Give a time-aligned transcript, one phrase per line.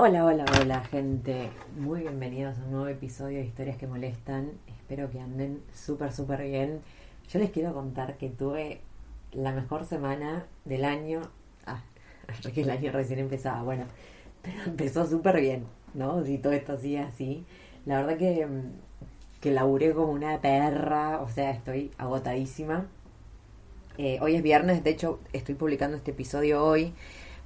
[0.00, 1.50] Hola, hola, hola gente.
[1.76, 4.52] Muy bienvenidos a un nuevo episodio de Historias que Molestan.
[4.68, 6.82] Espero que anden súper, súper bien.
[7.28, 8.80] Yo les quiero contar que tuve
[9.32, 11.22] la mejor semana del año.
[11.66, 11.82] Ah,
[12.54, 13.86] que el año recién empezaba, bueno,
[14.40, 16.24] pero empezó súper bien, ¿no?
[16.24, 17.44] Si todo esto sigue así.
[17.84, 18.46] La verdad que,
[19.40, 22.86] que laburé como una perra, o sea, estoy agotadísima.
[23.96, 26.94] Eh, hoy es viernes, de hecho estoy publicando este episodio hoy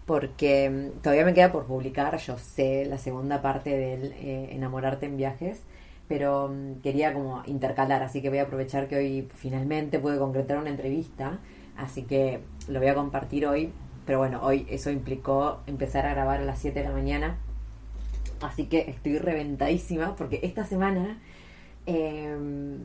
[0.06, 5.06] porque mm, todavía me queda por publicar, yo sé, la segunda parte del eh, Enamorarte
[5.06, 5.60] en viajes,
[6.08, 10.58] pero mm, quería como intercalar, así que voy a aprovechar que hoy finalmente pude concretar
[10.58, 11.38] una entrevista,
[11.76, 13.72] así que lo voy a compartir hoy,
[14.06, 17.38] pero bueno, hoy eso implicó empezar a grabar a las 7 de la mañana,
[18.40, 21.20] así que estoy reventadísima, porque esta semana
[21.86, 22.80] em,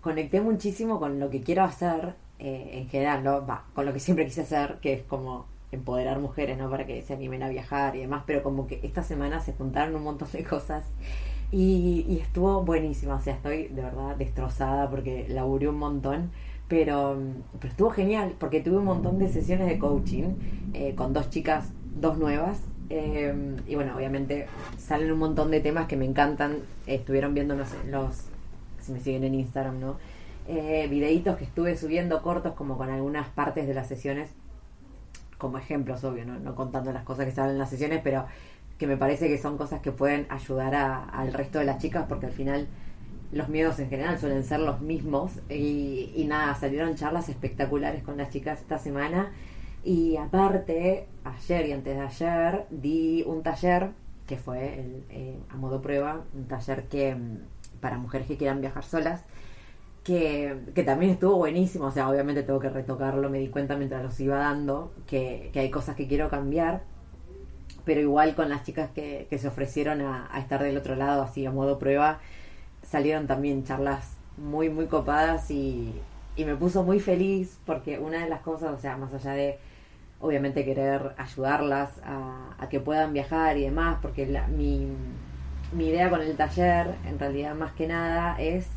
[0.00, 3.46] conecté muchísimo con lo que quiero hacer, eh, en general, ¿no?
[3.46, 6.70] Va, con lo que siempre quise hacer, que es como empoderar mujeres, ¿no?
[6.70, 9.94] Para que se animen a viajar y demás, pero como que esta semana se juntaron
[9.96, 10.84] un montón de cosas
[11.52, 16.30] y, estuvo buenísima, o sea, estoy de verdad destrozada porque laburé un montón,
[16.68, 17.16] pero,
[17.60, 20.34] pero estuvo genial porque tuve un montón de sesiones de coaching
[20.74, 22.60] eh, con dos chicas, dos nuevas.
[22.88, 24.46] Eh, y bueno, obviamente
[24.78, 26.58] salen un montón de temas que me encantan.
[26.86, 28.26] estuvieron viendo los, los,
[28.80, 29.96] si me siguen en Instagram, ¿no?
[30.48, 34.30] Eh, videitos que estuve subiendo cortos como con algunas partes de las sesiones
[35.38, 36.54] como ejemplos, obvio, ¿no?
[36.54, 38.26] contando las cosas que salen en las sesiones, pero
[38.78, 42.26] que me parece que son cosas que pueden ayudar al resto de las chicas porque
[42.26, 42.68] al final
[43.32, 48.30] los miedos en general suelen ser los mismos y, nada, salieron charlas espectaculares con las
[48.30, 49.32] chicas esta semana
[49.84, 53.90] y aparte, ayer y antes de ayer di un taller
[54.26, 57.38] que fue el, eh, a modo prueba, un taller que mm,
[57.80, 59.22] para mujeres que quieran viajar solas
[60.06, 64.18] que, también estuvo buenísimo, o sea, obviamente tengo que retocarlo, me di cuenta mientras los
[64.20, 66.82] iba dando, que, hay cosas que quiero cambiar,
[67.84, 71.50] pero igual con las chicas que, se ofrecieron a, estar del otro lado, así a
[71.50, 72.20] modo prueba,
[72.82, 75.92] salieron también charlas muy, muy copadas y,
[76.36, 79.58] me puso muy feliz porque una de las cosas, o sea, más allá de
[80.20, 84.86] obviamente querer ayudarlas a, que puedan viajar y demás, porque mi,
[85.72, 88.68] mi idea con el taller, en realidad más que nada, es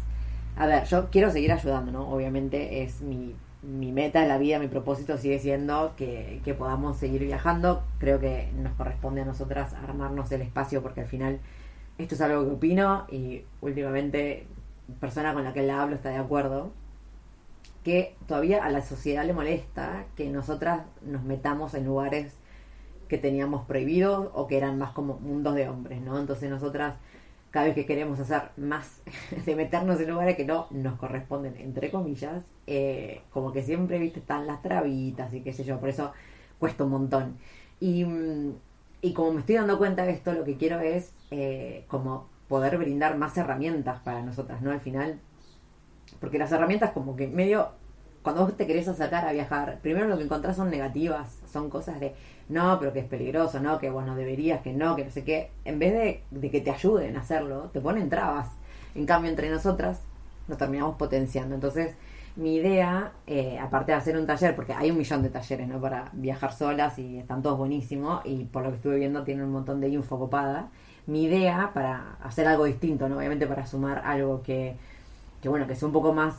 [0.60, 2.10] a ver, yo quiero seguir ayudando, ¿no?
[2.10, 3.34] Obviamente es mi,
[3.64, 7.82] mi meta en la vida, mi propósito sigue siendo que, que, podamos seguir viajando.
[7.98, 11.40] Creo que nos corresponde a nosotras armarnos el espacio porque al final
[11.98, 14.48] esto es algo que opino y últimamente
[15.00, 16.72] persona con la que la hablo está de acuerdo
[17.86, 22.34] que todavía a la sociedad le molesta que nosotras nos metamos en lugares
[23.08, 26.20] que teníamos prohibidos o que eran más como mundos de hombres, ¿no?
[26.20, 26.96] Entonces nosotras
[27.52, 29.02] cada vez que queremos hacer más
[29.46, 34.20] de meternos en lugares que no nos corresponden, entre comillas, eh, como que siempre, viste,
[34.20, 36.12] están las trabitas y qué sé yo, por eso
[36.60, 37.38] cuesta un montón.
[37.80, 38.54] Y, mm,
[39.02, 42.78] y como me estoy dando cuenta de esto, lo que quiero es eh, como poder
[42.78, 44.72] brindar más herramientas para nosotras, ¿no?
[44.72, 45.20] Al final,
[46.20, 47.70] porque las herramientas como que medio
[48.22, 52.00] cuando vos te querés acercar a viajar, primero lo que encontrás son negativas, son cosas
[52.00, 52.16] de,
[52.50, 55.52] no, pero que es peligroso, no, que bueno, deberías, que no, que no sé qué.
[55.66, 55.94] En vez
[56.32, 58.50] de, que te ayuden a hacerlo, te ponen trabas.
[58.96, 60.02] En cambio, entre nosotras
[60.48, 61.56] nos terminamos potenciando.
[61.56, 61.96] Entonces,
[62.36, 65.80] mi idea, eh, aparte de hacer un taller, porque hay un millón de talleres, ¿no?
[65.80, 69.52] Para viajar solas y están todos buenísimos y por lo que estuve viendo tienen un
[69.52, 70.70] montón de info copada.
[71.06, 73.18] Mi idea para hacer algo distinto, ¿no?
[73.18, 74.76] Obviamente para sumar algo que,
[75.42, 76.36] que bueno, que sea un poco más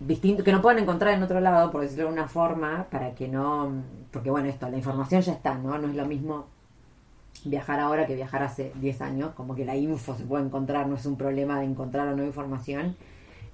[0.00, 3.28] distinto, que no puedan encontrar en otro lado, por decirlo de una forma, para que
[3.28, 3.70] no,
[4.10, 5.78] porque bueno, esto, la información ya está, ¿no?
[5.78, 6.46] No es lo mismo
[7.44, 10.96] viajar ahora que viajar hace 10 años, como que la info se puede encontrar, no
[10.96, 12.96] es un problema de encontrar o no información,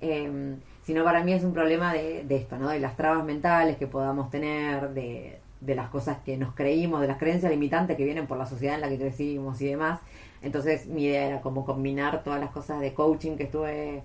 [0.00, 2.68] em, sino para mí es un problema de, de, esto, ¿no?
[2.68, 7.08] De las trabas mentales que podamos tener, de, de las cosas que nos creímos, de
[7.08, 10.00] las creencias limitantes que vienen por la sociedad en la que crecimos y demás.
[10.42, 14.02] Entonces mi idea era como combinar todas las cosas de coaching que estuve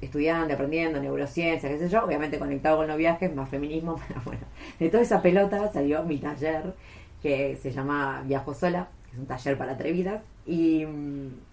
[0.00, 4.42] estudiando, aprendiendo, neurociencia, qué sé yo, obviamente conectado con los viajes, más feminismo, pero bueno,
[4.78, 6.74] de toda esa pelota salió mi taller
[7.22, 10.84] que se llama Viajo Sola, que es un taller para atrevidas, y,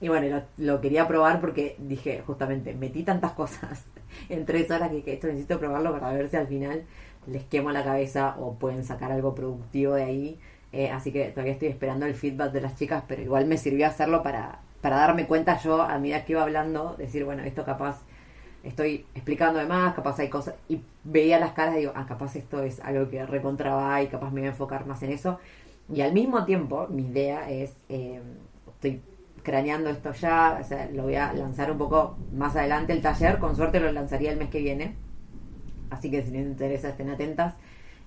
[0.02, 3.86] bueno, lo, quería probar porque dije, justamente, metí tantas cosas
[4.30, 6.84] en tres horas que, esto necesito probarlo para ver si al final
[7.28, 10.40] les quemo la cabeza o pueden sacar algo productivo de ahí.
[10.72, 13.88] Eh, así que todavía estoy esperando el feedback de las chicas, pero igual me sirvió
[13.88, 18.02] hacerlo para, para darme cuenta yo a medida que iba hablando, decir, bueno, esto capaz
[18.68, 22.36] estoy explicando de más, capaz hay cosas, y veía las caras y digo, ah, capaz
[22.36, 25.40] esto es algo que recontraba y capaz me voy a enfocar más en eso.
[25.94, 28.22] Y al mismo tiempo, mi idea es, eh,
[28.68, 29.02] estoy
[29.42, 33.40] craneando esto ya, o sea, lo voy a lanzar un poco más adelante el taller,
[33.40, 34.96] con suerte lo lanzaría el mes que viene,
[35.90, 37.56] así que si les interesa estén atentas,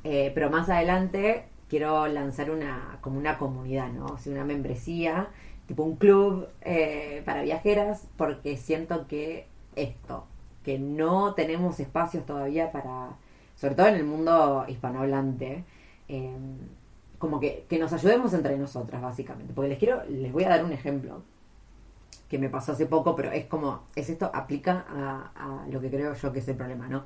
[0.05, 4.07] eh, pero más adelante quiero lanzar una, como una comunidad, ¿no?
[4.07, 5.29] O una membresía,
[5.67, 9.47] tipo un club eh, para viajeras, porque siento que
[9.77, 10.27] esto,
[10.65, 13.11] que no tenemos espacios todavía para,
[13.57, 15.65] sobre todo en el mundo hispanohablante,
[16.09, 16.37] eh,
[17.19, 19.53] como que, que, nos ayudemos entre nosotras, básicamente.
[19.55, 21.23] Porque les quiero, les voy a dar un ejemplo
[22.31, 26.15] que me pasó hace poco, pero es como, es esto, aplica a, lo que creo
[26.15, 27.05] yo que es el problema, ¿no?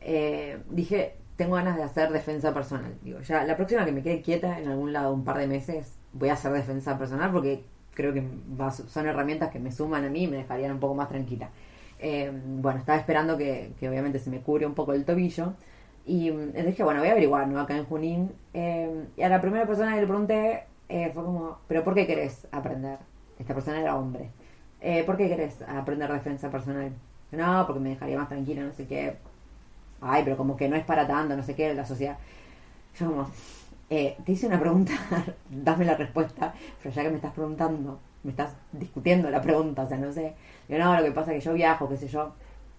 [0.00, 2.94] Eh, dije, tengo ganas de hacer defensa personal.
[3.02, 5.94] Digo, ya la próxima que me quede quieta en algún lado un par de meses,
[6.14, 8.26] voy a hacer defensa personal porque creo que
[8.88, 11.50] son herramientas que me suman a mí y me dejarían un poco más tranquila.
[11.98, 15.54] Eh, bueno, estaba esperando que, obviamente se me cubre un poco el tobillo.
[16.04, 17.60] Y mm, dije, bueno, voy a averiguar, ¿no?
[17.60, 18.32] Acá en Junín.
[18.54, 22.06] Eh, y a la primera persona que le pregunté eh, fue como, ¿pero por qué
[22.06, 22.98] querés aprender?
[23.38, 24.30] Esta persona era hombre.
[25.04, 26.92] ¿Por qué querés aprender defensa personal?
[27.32, 29.16] No, porque me dejaría más tranquila, no sé qué.
[30.00, 32.16] Ay, pero como que no es para tanto, no sé qué, la sociedad.
[32.98, 33.30] Yo como,
[33.88, 34.92] te hice una pregunta,
[35.50, 39.88] dame la respuesta, pero ya que me estás preguntando, me estás discutiendo la pregunta, o
[39.88, 40.34] sea, no sé.
[40.68, 42.32] Yo no, lo que pasa es que yo viajo, qué sé yo.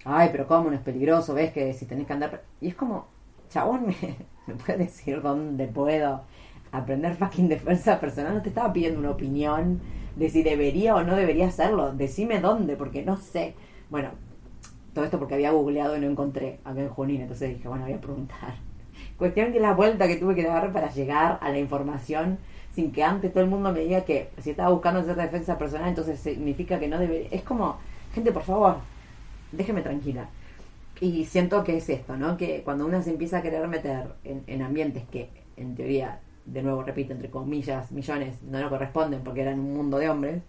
[0.06, 2.44] Ay, pero cómo no es peligroso, ves que si tenés que andar.
[2.62, 3.08] Y es como,
[3.50, 3.96] chabón, ¿me,
[4.48, 6.22] me puedes decir dónde puedo
[6.72, 8.36] aprender fucking defensa personal?
[8.36, 9.82] No te estaba pidiendo una opinión
[10.16, 11.94] de si debería o no debería hacerlo.
[11.94, 13.56] Decime dónde, porque no sé.
[13.90, 14.10] Bueno,
[14.94, 17.94] todo esto porque había googleado y no encontré acá en Junín, entonces dije, bueno, voy
[17.94, 18.56] a preguntar.
[19.18, 22.40] Cuestión que la vuelta que tuve que dar para llegar a la información
[22.78, 25.90] sin que antes todo el mundo me diga que si estaba buscando hacer defensa personal,
[25.90, 27.28] entonces significa que no debe.
[27.32, 27.78] Es como,
[28.14, 28.76] gente, por favor,
[29.52, 30.30] déjeme tranquila.
[31.02, 32.38] Y siento que es esto, ¿no?
[32.38, 36.84] Que cuando uno se empieza a querer meter en, ambientes que, en teoría, de nuevo
[36.84, 40.44] repito, entre comillas, millones, no lo corresponden porque eran un mundo de hombres,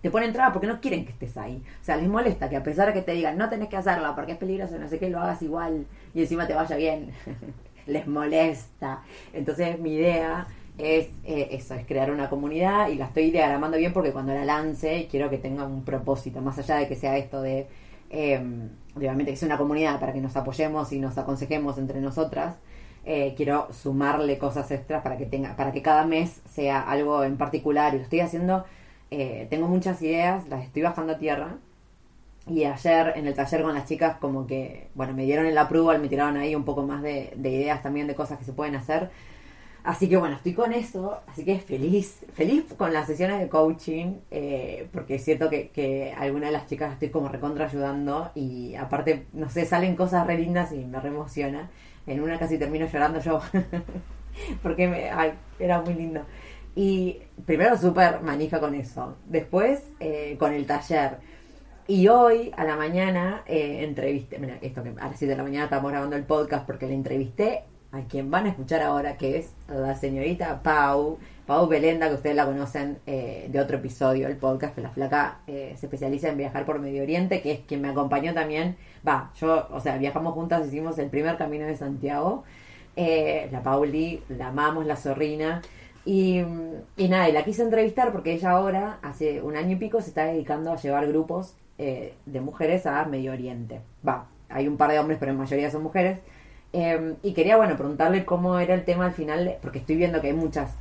[0.00, 1.62] te ponen entrada porque no quieren que estés ahí.
[1.82, 4.14] O sea, les molesta que a pesar de que te digan, no tenés que hacerlo
[4.14, 5.84] porque es peligroso, no sé qué, lo hagas igual
[6.14, 7.12] y encima te vaya bien.
[7.86, 9.02] les molesta.
[9.34, 10.46] Entonces, mi idea
[10.78, 14.44] es eh, eso, es crear una comunidad y la estoy diagramando bien porque cuando la
[14.44, 17.66] lance quiero que tenga un propósito, más allá de que sea esto de,
[18.10, 18.40] eh,
[18.96, 22.56] obviamente que sea una comunidad para que nos apoyemos y nos aconsejemos entre nosotras,
[23.10, 27.38] eh, quiero sumarle cosas extras para que tenga, para que cada mes sea algo en
[27.38, 27.94] particular.
[27.94, 28.66] Y lo estoy haciendo,
[29.10, 31.56] eh, tengo muchas ideas, las estoy bajando a tierra.
[32.46, 36.00] Y ayer en el taller con las chicas como que, bueno, me dieron el approval,
[36.00, 38.74] me tiraron ahí un poco más de, de ideas también de cosas que se pueden
[38.74, 39.10] hacer
[39.88, 44.16] Así que bueno, estoy con eso, así que feliz, feliz con las sesiones de coaching,
[44.30, 49.24] eh, porque siento que, que alguna de las chicas estoy como recontra ayudando y aparte,
[49.32, 51.70] no sé, salen cosas re lindas y me re emociona.
[52.06, 53.40] En una casi termino llorando yo,
[54.62, 55.10] porque me,
[55.58, 56.20] era muy lindo.
[56.74, 61.16] Y primero súper manija con eso, después eh, con el taller.
[61.86, 65.44] Y hoy a la mañana eh, entrevisté, mira, esto que a las 7 de la
[65.44, 69.38] mañana estamos grabando el podcast porque le entrevisté a quien van a escuchar ahora, que
[69.38, 74.36] es la señorita Pau, Pau Belenda, que ustedes la conocen eh, de otro episodio del
[74.36, 77.80] podcast, que la flaca eh, se especializa en viajar por Medio Oriente, que es quien
[77.80, 78.76] me acompañó también.
[79.06, 82.44] Va, yo, o sea, viajamos juntas, hicimos el primer camino de Santiago.
[82.96, 85.62] Eh, la Pauli, la amamos, la zorrina.
[86.04, 86.42] Y,
[86.96, 90.10] y, nada, y la quise entrevistar porque ella ahora, hace un año y pico, se
[90.10, 93.80] está dedicando a llevar grupos de mujeres a Medio Oriente.
[94.06, 96.18] Va, hay un par de hombres, pero en mayoría son mujeres
[96.72, 100.28] Em, y quería, bueno, preguntarle cómo era el tema al final, porque estoy viendo que
[100.28, 100.74] hay muchas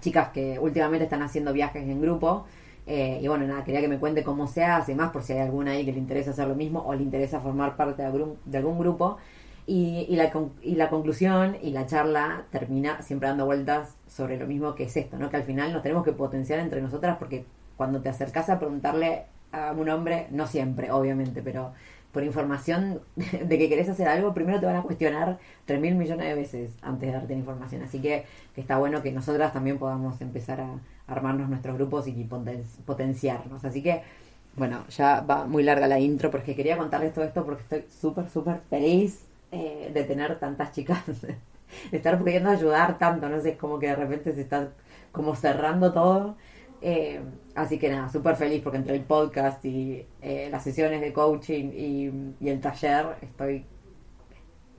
[0.00, 2.46] chicas que últimamente están haciendo viajes en grupo.
[2.86, 5.40] Eh, y bueno, nada, quería que me cuente cómo se hace, más por si hay
[5.40, 8.08] alguna ahí que le interesa hacer lo mismo o le interesa formar parte de
[8.58, 9.18] algún, grupo.
[9.66, 14.46] Y, y, la, y la conclusión y la charla termina siempre dando vueltas sobre lo
[14.46, 15.28] mismo que es esto, ¿no?
[15.28, 17.44] Que al final nos tenemos que potenciar entre nosotras porque
[17.76, 21.72] cuando te acercas a preguntarle a un hombre, no siempre, obviamente, pero
[22.12, 26.26] por información de que querés hacer algo, primero te van a cuestionar tres mil millones
[26.26, 27.82] de veces antes de darte la información.
[27.82, 28.24] Así que,
[28.56, 30.68] está bueno que nosotras también podamos empezar a
[31.06, 32.28] armarnos nuestros grupos y
[32.84, 33.64] potenciarnos.
[33.64, 34.02] Así que,
[34.56, 38.28] bueno, ya va muy larga la intro porque quería contarles todo esto porque estoy súper,
[38.28, 43.78] súper feliz eh, de tener tantas chicas, de estar pudiendo ayudar tanto, no sé, como
[43.78, 44.70] que de repente se está
[45.12, 46.36] como cerrando todo.
[46.80, 47.20] Eh,
[47.54, 51.70] así que nada, súper feliz porque entre el podcast y eh, las sesiones de coaching
[51.74, 53.64] y, el taller estoy,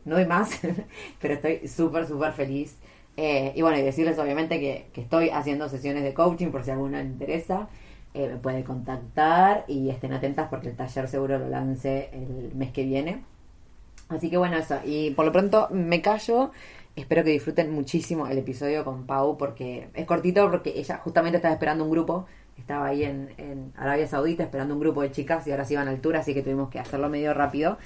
[0.05, 0.59] no hay más,
[1.21, 2.77] pero estoy súper, súper feliz.
[3.17, 7.03] Eh, y bueno, y decirles obviamente que, estoy haciendo sesiones de coaching por si alguna
[7.03, 7.67] le interesa.
[8.13, 12.85] me puede contactar y estén atentas porque el taller seguro lo lance el mes que
[12.85, 13.23] viene.
[14.07, 14.79] Así que bueno, eso.
[14.85, 16.51] Y por lo pronto me callo
[16.99, 21.53] Espero que disfruten muchísimo el episodio con Pau porque es cortito porque ella justamente estaba
[21.53, 22.25] esperando un grupo,
[22.57, 25.91] estaba ahí en, Arabia Saudita esperando un grupo de chicas y ahora se iban a
[25.91, 27.77] altura, así que tuvimos que hacerlo medio rápido.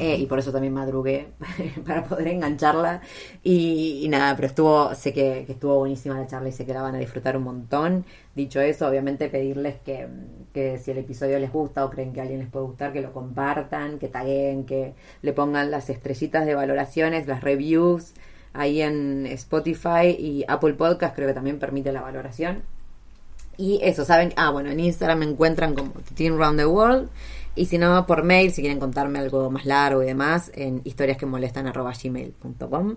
[0.00, 1.28] Eh, y por eso también madrugué
[1.86, 3.02] para poder engancharla.
[3.44, 6.96] Y, nada, pero estuvo, sé que, estuvo buenísima la charla y sé que la van
[6.96, 8.04] a disfrutar un montón.
[8.34, 10.08] Dicho eso, obviamente pedirles que,
[10.52, 13.00] que si el episodio les gusta o creen que a alguien les puede gustar, que
[13.00, 18.12] lo compartan, que taguen, que le pongan las estrellitas de valoraciones, las reviews
[18.56, 22.62] ahí en Spotify y Apple Podcast creo que también permite la valoración.
[23.58, 27.08] Y eso, saben, ah, bueno, en Instagram me encuentran como Teen Round the World.
[27.54, 32.96] Y si no, por mail, si quieren contarme algo más largo y demás, en historiasquemolestan.gmail.com.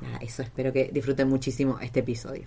[0.00, 2.44] Y nada, eso, espero que disfruten muchísimo este episodio.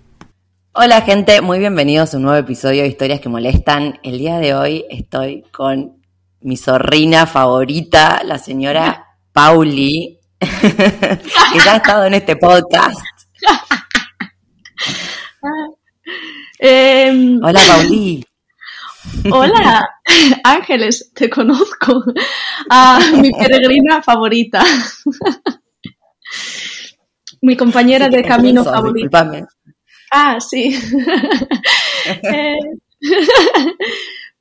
[0.74, 4.00] Hola gente, muy bienvenidos a un nuevo episodio de Historias que Molestan.
[4.02, 6.02] El día de hoy estoy con
[6.42, 10.20] mi zorrina favorita, la señora Pauli,
[10.62, 13.00] que ya ha estado en este podcast.
[16.60, 18.26] Em, hola, Pauli.
[19.32, 19.88] Hola,
[20.44, 22.04] Ángeles, te conozco.
[22.70, 24.64] A mi peregrina favorita.
[27.42, 29.48] mi compañera de camino favorita.
[30.12, 30.80] Ah, sí.
[32.06, 32.60] Eh,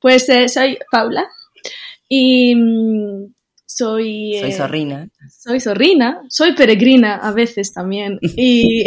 [0.00, 1.28] pues eh, soy Paula
[2.08, 2.54] y
[3.76, 4.38] soy...
[4.40, 5.08] Soy zorrina.
[5.28, 8.84] Soy zorrina, soy peregrina a veces también y,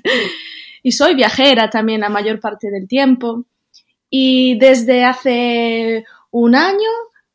[0.82, 3.44] y soy viajera también la mayor parte del tiempo.
[4.10, 6.90] Y desde hace un año,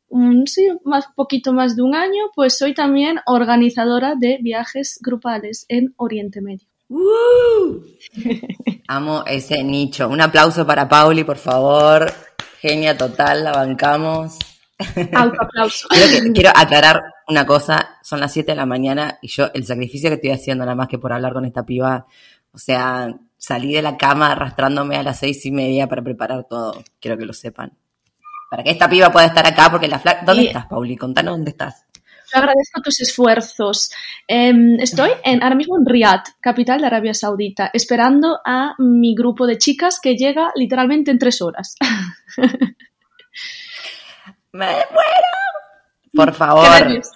[0.08, 5.66] un, sí, más poquito más de un año, pues soy también organizadora de viajes grupales
[5.68, 6.66] en Oriente Medio.
[8.88, 10.08] Amo ese nicho.
[10.08, 12.12] Un aplauso para Pauli, por favor.
[12.60, 14.38] Genia total, la bancamos.
[15.14, 15.88] Autoaplauso.
[16.34, 20.14] quiero aclarar una cosa, son las 7 de la mañana y yo el sacrificio que
[20.14, 22.06] estoy haciendo nada más que por hablar con esta piba,
[22.52, 26.82] o sea, salí de la cama arrastrándome a las seis y media para preparar todo,
[27.00, 27.72] quiero que lo sepan.
[28.50, 30.24] Para que esta piba pueda estar acá, porque la flaca...
[30.24, 30.96] ¿Dónde estás, Pauli?
[30.96, 31.84] Contanos dónde estás.
[32.32, 33.90] Yo agradezco tus esfuerzos.
[34.26, 39.46] Em, estoy en, ahora mismo en Riyadh, capital de Arabia Saudita, esperando a mi grupo
[39.46, 41.76] de chicas que llega literalmente en tres horas.
[44.58, 45.28] me muero.
[46.12, 46.64] Por favor.
[46.64, 47.10] Qué nervios.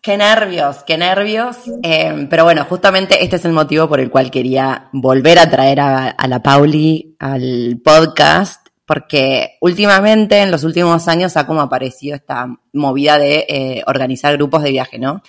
[0.00, 1.56] Qué nervios, qué nervios.
[1.82, 5.80] Eh, pero bueno, justamente este es el motivo por el cual quería volver a traer
[5.80, 12.46] a, la Pauli al podcast, porque últimamente, en los últimos años, ha como aparecido esta
[12.74, 15.22] movida de eh, organizar grupos de viaje, ¿no?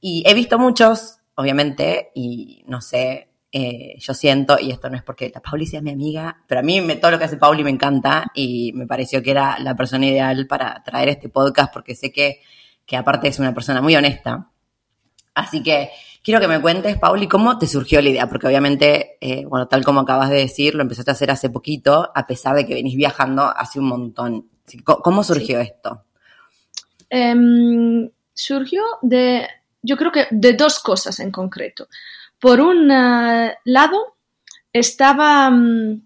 [0.00, 5.04] Y he visto muchos, obviamente, y no sé, eh, yo siento, y esto no es
[5.04, 7.62] porque la Pauli sea mi amiga, pero a mí me, todo lo que hace Pauli
[7.62, 11.94] me encanta y me pareció que era la persona ideal para traer este podcast porque
[11.94, 12.40] sé que,
[12.84, 14.50] que aparte es una persona muy honesta.
[15.36, 15.90] Así que
[16.24, 19.84] quiero que me cuentes, Pauli, cómo te surgió la idea, porque obviamente, eh, bueno, tal
[19.84, 22.96] como acabas de decir, lo empezaste a hacer hace poquito, a pesar de que venís
[22.96, 24.48] viajando hace un montón.
[24.82, 26.06] ¿Cómo surgió esto?
[27.08, 29.46] Em, surgió de,
[29.80, 31.86] yo creo que de dos cosas en concreto.
[32.40, 34.16] Por un eh, lado,
[34.72, 36.02] estaba, mm,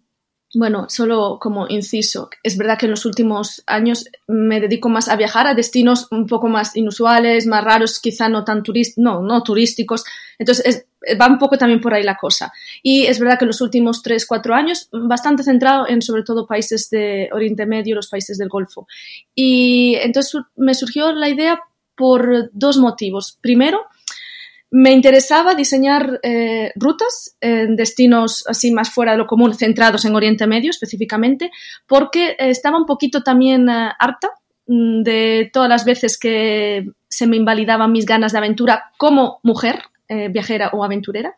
[0.55, 5.17] bueno, solo como inciso, es verdad que en los últimos años me dedico más a
[5.17, 9.43] viajar a destinos un poco más inusuales, más raros, quizá no tan turísticos, no, no
[9.43, 10.05] turísticos.
[10.39, 10.87] Entonces,
[11.21, 12.53] va un poco también por ahí la cosa.
[12.83, 16.47] Y es verdad que en los últimos tres, cuatro años, bastante centrado en sobre todo
[16.47, 18.87] países de Oriente Medio, los países del Golfo.
[19.35, 21.61] Y entonces me surgió la idea
[21.97, 23.39] por dos motivos.
[23.41, 23.85] Primero,
[24.71, 30.15] me interesaba diseñar eh, rutas en destinos así más fuera de lo común, centrados en
[30.15, 31.51] Oriente Medio específicamente,
[31.87, 34.31] porque estaba un poquito también eh, harta
[34.67, 39.83] mm, de todas las veces que se me invalidaban mis ganas de aventura como mujer,
[40.09, 41.35] eh, viajera o aventurera.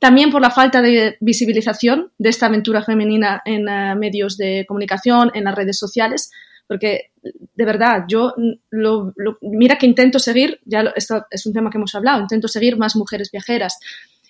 [0.00, 3.64] También por la falta de visibilización de esta aventura femenina en
[4.00, 6.32] medios de comunicación, en las redes sociales,
[6.66, 8.34] porque de verdad, yo
[8.70, 9.12] lo,
[9.42, 12.96] mira que intento seguir, ya esto es un tema que hemos hablado, intento seguir más
[12.96, 13.78] mujeres viajeras.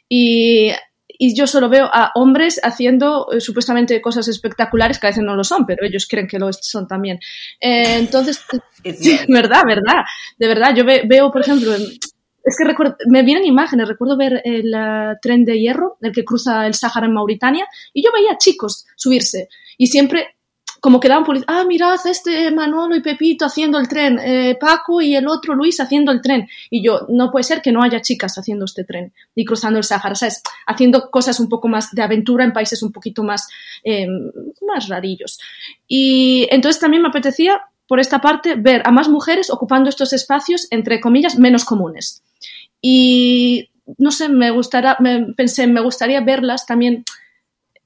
[0.09, 0.71] Y,
[1.09, 5.37] y yo solo veo a hombres haciendo eh, supuestamente cosas espectaculares que a veces no
[5.37, 7.19] lo son, pero ellos creen que lo son también.
[7.61, 8.45] Eh, entonces,
[9.29, 10.03] verdad, verdad,
[10.39, 14.75] de verdad, yo veo, por ejemplo, es que recuerdo, me vienen imágenes, recuerdo ver el
[14.75, 18.85] uh, tren de hierro, el que cruza el Sáhara en Mauritania, y yo veía chicos
[18.97, 20.37] subirse, y siempre
[20.83, 25.15] como quedaban policías, ah, mirad este Manolo y Pepito haciendo el tren, eh, Paco y
[25.15, 26.49] el otro Luis haciendo el tren.
[26.71, 29.85] Y yo, no puede ser que no haya chicas haciendo este tren y cruzando el
[29.85, 30.43] Sáhara, ¿sabes?
[30.67, 33.47] Haciendo cosas un poco más de aventura en países un poquito más,
[33.85, 34.09] eh,
[34.67, 35.39] más rarillos.
[35.87, 40.67] Y entonces también me apetecía, por esta parte, ver a más mujeres ocupando estos espacios,
[40.73, 42.25] entre comillas, menos comunes.
[42.81, 47.05] Y no sé, me gustaría, me, pensé, me gustaría verlas también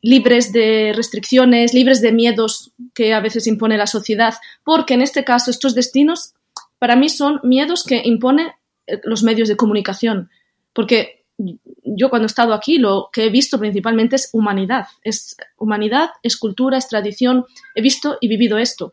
[0.06, 5.24] libres de restricciones, libres de miedos que a veces impone la sociedad, porque en este
[5.24, 6.34] caso estos destinos
[6.78, 8.54] para mí son miedos que impone
[8.86, 10.30] eh, los medios de comunicación,
[10.72, 16.10] porque yo cuando he estado aquí lo que he visto principalmente es humanidad, es humanidad,
[16.22, 17.44] es cultura, es tradición,
[17.74, 18.92] he visto y vivido esto.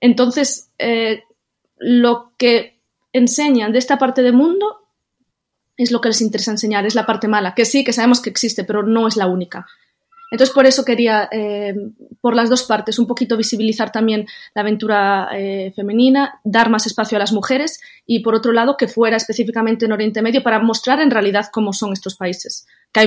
[0.00, 1.22] Entonces, eh,
[1.78, 2.80] lo que
[3.12, 4.88] enseñan de esta parte del mundo
[5.76, 8.30] es lo que les interesa enseñar, es la parte mala, que sí, que sabemos que
[8.30, 9.68] existe, pero no es la única.
[10.32, 11.74] Entonces, por eso quería, eh,
[12.22, 17.16] por las dos partes, un poquito visibilizar también la aventura eh, femenina, dar más espacio
[17.16, 21.00] a las mujeres y, por otro lado, que fuera específicamente en Oriente Medio para mostrar
[21.00, 23.00] en realidad cómo son estos países, que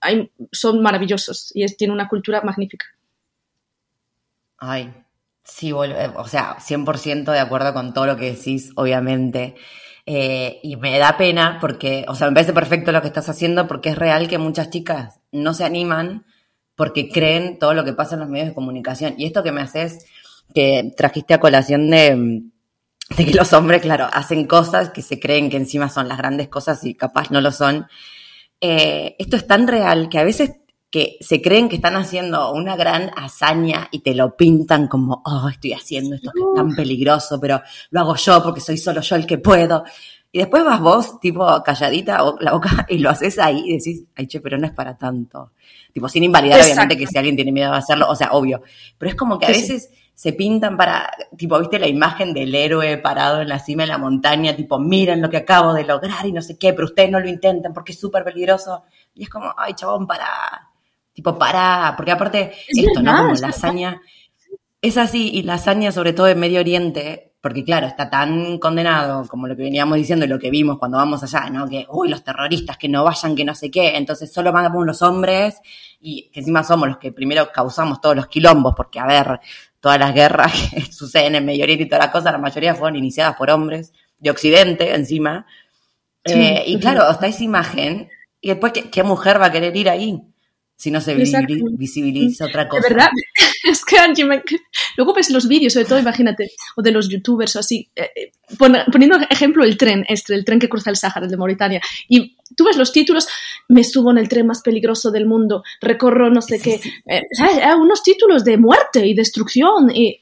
[0.00, 2.86] hay, son maravillosos y tienen una cultura magnífica.
[4.58, 4.92] Ay,
[5.44, 9.54] sí, eh, o sea, 100% de acuerdo con todo lo que decís, obviamente.
[10.04, 13.90] y me da pena porque, o sea, me parece perfecto lo que estás haciendo porque
[13.90, 16.24] es real que muchas chicas no se animan
[16.74, 19.14] porque creen todo lo que pasa en los medios de comunicación.
[19.18, 20.06] Y esto que me haces,
[20.54, 22.42] que trajiste a colación de,
[23.16, 26.84] que los hombres, claro, hacen cosas que se creen que encima son las grandes cosas
[26.84, 27.86] y capaz no lo son.
[28.60, 30.52] Eh, esto es tan real que a veces
[30.92, 35.48] que se creen que están haciendo una gran hazaña y te lo pintan como, oh,
[35.48, 39.16] estoy haciendo esto que es tan peligroso, pero lo hago yo porque soy solo yo
[39.16, 39.84] el que puedo.
[40.34, 44.04] Y después vas vos, tipo, calladita o la boca, y lo haces ahí y decís,
[44.16, 45.52] ay, che, pero no es para tanto.
[45.92, 48.62] Tipo, sin invalidar, obviamente, que si alguien tiene miedo de hacerlo, o sea, obvio.
[48.96, 52.96] Pero es como que a veces se pintan para, tipo, viste la imagen del héroe
[52.96, 56.32] parado en la cima de la montaña, tipo, miren lo que acabo de lograr y
[56.32, 58.84] no sé qué, pero ustedes no lo intenten porque es súper peligroso.
[59.14, 60.70] Y es como, ay, chabón, para,
[61.12, 63.16] tipo, para, porque aparte, esto, ¿no?
[63.18, 64.00] Como la hazaña,
[64.80, 69.26] es así, y la hazaña, sobre todo en Medio Oriente, porque claro, está tan condenado
[69.26, 71.68] como lo que veníamos diciendo y lo que vimos cuando vamos allá, ¿no?
[71.68, 75.02] Que, uy, los terroristas, que no vayan, que no sé qué, entonces solo poner los
[75.02, 75.56] hombres
[76.00, 79.40] y que encima somos los que primero causamos todos los quilombos, porque a ver,
[79.80, 82.96] todas las guerras que suceden en Medio Oriente y toda la cosa, la mayoría fueron
[82.96, 85.44] iniciadas por hombres de Occidente encima.
[86.24, 88.08] Eh, y claro, está esa imagen,
[88.40, 90.22] y después, ¿qué, mujer va a querer ir ahí?
[90.82, 92.88] si no se visibiliza otra cosa.
[92.88, 93.10] De verdad,
[93.70, 94.24] es que Angie,
[94.96, 98.32] luego ves los vídeos, sobre todo, imagínate, o de los youtubers o así, eh, eh,
[98.90, 102.36] poniendo ejemplo el tren, este, el tren que cruza el Sáhara, el de Mauritania, y
[102.56, 103.28] tú ves los títulos,
[103.68, 107.22] me subo en el tren más peligroso del mundo, recorro no sé qué, eh,
[107.78, 110.20] unos títulos de muerte y destrucción, y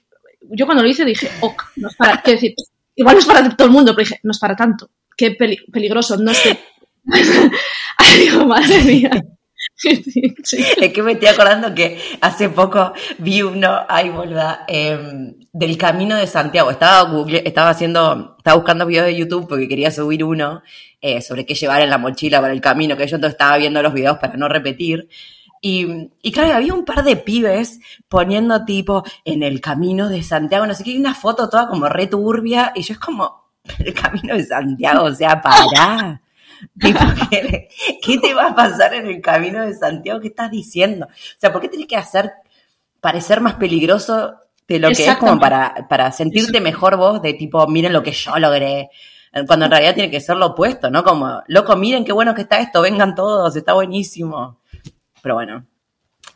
[0.52, 2.54] yo cuando lo hice dije, ok, no es para, qué decir,
[2.94, 6.16] igual no es para todo el mundo, pero dije, no es para tanto, qué peligroso,
[6.16, 6.58] no sé.
[7.96, 9.10] Ay, digo, madre mía.
[10.42, 16.16] Es que me estoy acordando que hace poco vi uno, ay, boluda, em, del Camino
[16.16, 16.70] de Santiago.
[16.70, 20.62] Estaba, Google, estaba haciendo, estaba buscando videos de YouTube porque quería subir uno
[21.00, 23.82] eh, sobre qué llevar en la mochila para el camino, que yo entonces estaba viendo
[23.82, 25.08] los videos para no repetir.
[25.62, 30.66] Y, y claro, había un par de pibes poniendo tipo en el camino de Santiago,
[30.66, 34.34] no sé qué, una foto toda como re turbia, y yo es como, el camino
[34.34, 36.20] de Santiago, o sea, pará.
[38.02, 40.20] ¿qué, te va a pasar en el camino de Santiago?
[40.20, 41.06] ¿Qué estás diciendo?
[41.06, 42.32] O sea, ¿por qué tienes que hacer
[43.00, 44.34] parecer más peligroso
[44.68, 48.12] de lo que es como para, para sentirte mejor vos de tipo, miren lo que
[48.12, 48.90] yo logré?
[49.46, 51.04] Cuando en realidad tiene que ser lo opuesto, ¿no?
[51.04, 54.60] Como, loco, miren qué bueno que está esto, vengan todos, está buenísimo.
[55.22, 55.66] Pero bueno,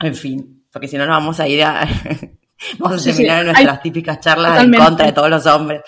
[0.01, 1.87] en fin, porque si no nos vamos a ir a...
[2.79, 5.83] vamos a terminar nuestras típicas charlas en contra de todos los hombres.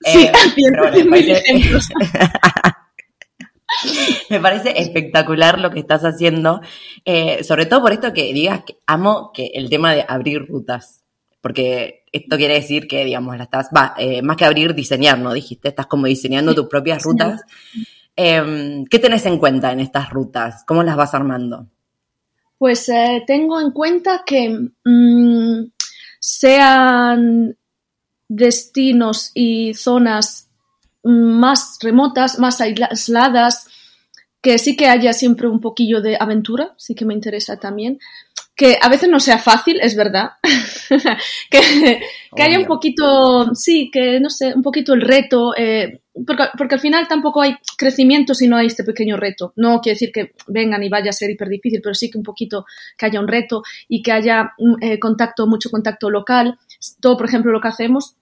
[0.00, 1.34] Sí, eh, pero bueno,
[4.30, 6.60] Me parece espectacular lo que estás haciendo,
[7.04, 11.04] eh, sobre todo por esto que digas que amo que el tema de abrir rutas,
[11.40, 15.32] porque esto quiere decir que, digamos, la estás, va, eh, más que abrir, diseñar, ¿no?
[15.32, 17.42] Dijiste, estás como diseñando tus propias rutas.
[18.16, 20.64] Em, ¿Qué tenés en cuenta en estas rutas?
[20.66, 21.66] ¿Cómo las vas armando?
[22.56, 25.70] Pues eh, tengo en cuenta que mm,
[26.18, 27.56] sean
[28.26, 30.47] destinos y zonas
[31.08, 33.66] más remotas, más aisladas,
[34.42, 37.98] que sí que haya siempre un poquillo de aventura, sí que me interesa también.
[38.54, 40.32] Que a veces no sea fácil, es verdad.
[41.50, 42.00] que,
[42.36, 46.74] que haya un poquito, sí, que no sé, un poquito el reto, eh, porque, porque,
[46.74, 49.52] al final tampoco hay crecimiento si no hay este pequeño reto.
[49.56, 52.24] No quiere decir que vengan y vaya a ser hiper difícil, pero sí que un
[52.24, 52.64] poquito
[52.96, 56.58] que haya un reto y que haya eh, contacto, mucho contacto local.
[57.00, 58.16] Todo, por ejemplo, lo que hacemos,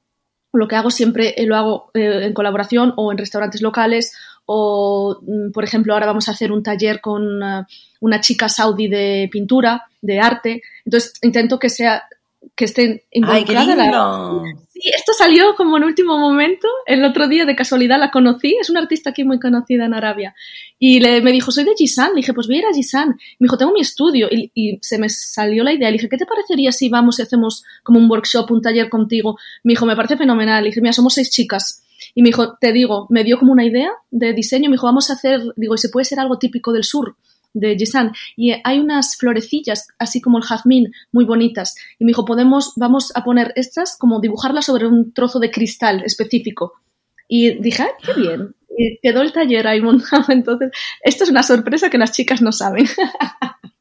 [0.53, 4.15] lo que hago siempre eh, lo hago eh, en colaboración o en restaurantes locales
[4.47, 7.67] o, mm, por ejemplo, ahora vamos a hacer un taller con una,
[8.01, 10.63] una chica saudí de pintura, de arte.
[10.85, 12.05] Entonces, intento que sea
[12.55, 13.77] que estén involucradas.
[14.79, 16.69] Sí, esto salió como en último momento.
[16.85, 18.59] El otro día de casualidad la conocí.
[18.61, 20.35] Es una artista aquí muy conocida en Arabia.
[20.79, 22.11] Y le, me dijo, soy de Gisan.
[22.11, 23.09] Le dije, pues voy a ir a Gisan.
[23.09, 24.29] Me dijo, tengo mi estudio.
[24.31, 25.89] Y, y, se me salió la idea.
[25.89, 29.39] Le dije, ¿qué te parecería si vamos y hacemos como un workshop, un taller contigo?
[29.65, 30.62] Me dijo, me parece fenomenal.
[30.62, 31.83] Le dije, mira, somos seis chicas.
[32.15, 34.69] Y me dijo, te digo, me dio como una idea de diseño.
[34.69, 37.17] Me dijo, vamos a hacer, digo, y se puede ser algo típico del sur
[37.57, 41.75] de Jisan y hay unas florecillas, así como el jazmín, muy bonitas.
[41.99, 46.03] Y me dijo, podemos, vamos a poner estas, como dibujarlas sobre un trozo de cristal
[46.05, 46.75] específico.
[47.29, 48.55] Y dije, ¡ay, qué bien!
[49.03, 50.25] Quedó el taller ahí montado.
[50.29, 50.71] Entonces,
[51.03, 52.87] esto es una sorpresa que las chicas no saben.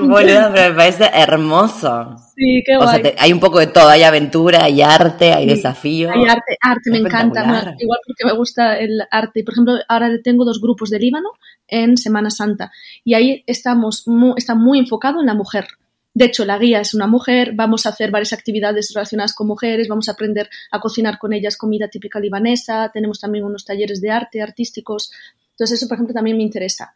[0.00, 2.16] Boludo, pero me parece hermoso.
[2.34, 2.86] Sí, qué guay.
[2.86, 6.10] O sea, te, hay un poco de todo, hay aventura, hay arte, hay sí, desafío.
[6.10, 7.74] Hay arte, arte, me encanta.
[7.78, 9.42] Igual porque me gusta el arte.
[9.44, 11.30] Por ejemplo, ahora tengo dos grupos de Líbano
[11.68, 12.70] en Semana Santa
[13.04, 15.66] y ahí estamos, muy, está muy enfocado en la mujer.
[16.14, 19.86] De hecho, la guía es una mujer, vamos a hacer varias actividades relacionadas con mujeres,
[19.86, 24.10] vamos a aprender a cocinar con ellas comida típica libanesa, tenemos también unos talleres de
[24.10, 25.12] arte artísticos.
[25.50, 26.94] Entonces, eso, por ejemplo, también me interesa.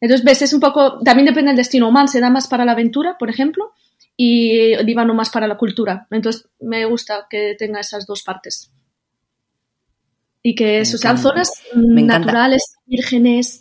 [0.00, 1.88] Entonces, ves, es un poco, también depende del destino.
[1.88, 3.72] Oman se da más para la aventura, por ejemplo,
[4.16, 6.06] y Líbano más para la cultura.
[6.10, 8.70] Entonces, me gusta que tenga esas dos partes.
[10.42, 13.60] Y que eso sean zonas me naturales, vírgenes,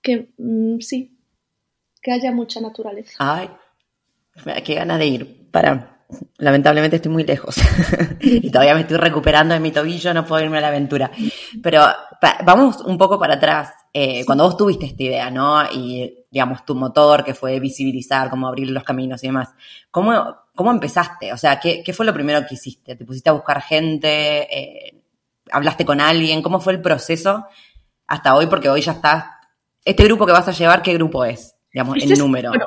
[0.00, 1.18] que mm, sí,
[2.00, 3.16] que haya mucha naturaleza.
[3.18, 3.50] Ay,
[4.64, 5.50] qué ganas de ir.
[5.50, 6.04] Para,
[6.38, 7.56] lamentablemente estoy muy lejos
[8.20, 11.10] y todavía me estoy recuperando de mi tobillo, no puedo irme a la aventura.
[11.62, 11.84] Pero
[12.20, 13.72] pa, vamos un poco para atrás.
[13.92, 15.64] Eh, cuando vos tuviste esta idea, ¿no?
[15.72, 19.54] Y, digamos, tu motor, que fue visibilizar, cómo abrir los caminos y demás,
[19.90, 21.32] ¿cómo, cómo empezaste?
[21.32, 22.94] O sea, ¿qué, ¿qué, fue lo primero que hiciste?
[22.94, 24.42] ¿Te pusiste a buscar gente?
[24.54, 25.02] Eh,
[25.50, 26.42] ¿Hablaste con alguien?
[26.42, 27.46] ¿Cómo fue el proceso
[28.06, 28.46] hasta hoy?
[28.46, 29.40] Porque hoy ya está.
[29.84, 31.56] Este grupo que vas a llevar, ¿qué grupo es?
[31.72, 32.52] Digamos, este el número.
[32.52, 32.66] Es, bueno,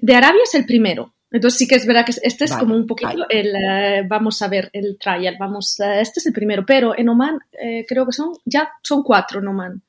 [0.00, 1.12] de Arabia es el primero.
[1.32, 3.26] Entonces sí que es verdad que este es vale, como un poquito vale.
[3.30, 7.08] el, uh, vamos a ver, el trial, vamos, uh, este es el primero, pero en
[7.08, 9.82] Oman eh, creo que son, ya son cuatro en Oman.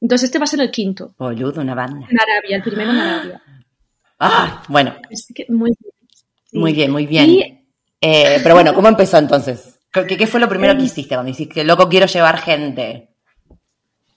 [0.00, 1.14] Entonces este va a ser el quinto.
[1.18, 2.06] Boludo, una banda.
[2.10, 3.42] En Arabia, el primero en Arabia.
[4.18, 4.96] Ah, bueno.
[5.34, 5.92] Que, muy bien.
[6.46, 6.58] Sí.
[6.58, 7.30] Muy bien, muy bien.
[7.30, 7.60] Y,
[8.00, 9.78] eh, pero bueno, ¿cómo empezó entonces?
[9.92, 13.10] ¿Qué, qué fue lo primero que hiciste cuando hiciste, loco, quiero llevar gente?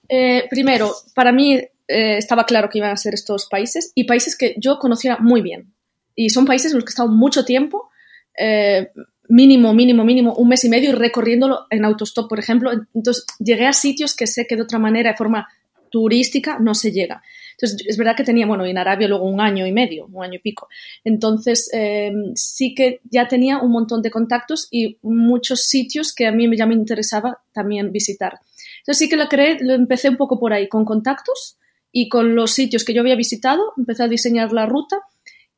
[0.08, 4.38] Eh, primero, para mí eh, estaba claro que iban a ser estos países y países
[4.38, 5.74] que yo conociera muy bien.
[6.16, 7.90] Y son países en los que he estado mucho tiempo,
[8.38, 8.92] eh,
[9.30, 12.72] mínimo, mínimo, mínimo, un mes y medio, recorriéndolo en autostop, por ejemplo.
[12.94, 15.48] Entonces, llegué a sitios que sé que de otra manera, de forma
[15.90, 17.22] turística, no se llega.
[17.52, 20.36] Entonces, es verdad que tenía, bueno, en Arabia luego un año y medio, un año
[20.36, 20.68] y pico.
[21.04, 26.32] Entonces, eh, sí que ya tenía un montón de contactos y muchos sitios que a
[26.32, 28.40] mí ya me interesaba también visitar.
[28.80, 31.58] Entonces, sí que lo creé, lo empecé un poco por ahí, con contactos
[31.92, 34.98] y con los sitios que yo había visitado, empecé a diseñar la ruta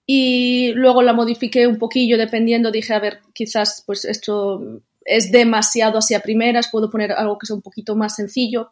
[0.05, 5.99] y luego la modifiqué un poquillo dependiendo, dije, a ver, quizás pues esto es demasiado
[5.99, 8.71] hacia primeras, puedo poner algo que sea un poquito más sencillo.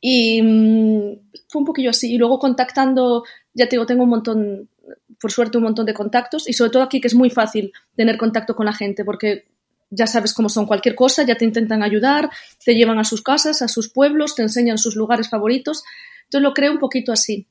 [0.00, 1.16] Y mmm,
[1.48, 2.12] fue un poquillo así.
[2.12, 4.68] Y luego contactando, ya te digo, tengo un montón,
[5.20, 8.16] por suerte, un montón de contactos y sobre todo aquí que es muy fácil tener
[8.16, 9.46] contacto con la gente porque
[9.90, 12.28] ya sabes cómo son cualquier cosa, ya te intentan ayudar,
[12.64, 15.84] te llevan a sus casas, a sus pueblos, te enseñan sus lugares favoritos.
[16.24, 17.46] Entonces lo creo un poquito así.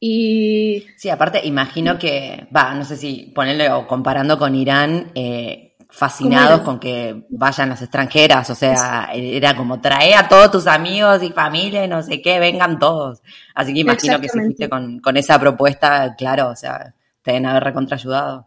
[0.00, 0.86] Y...
[0.96, 6.62] Sí, aparte, imagino que, va, no sé si ponerle o comparando con Irán, eh, fascinados
[6.62, 11.30] con que vayan las extranjeras, o sea, era como trae a todos tus amigos y
[11.30, 13.20] familia y no sé qué, vengan todos.
[13.54, 17.46] Así que imagino que si fuiste con, con, esa propuesta, claro, o sea, te deben
[17.46, 18.46] haber recontraayudado.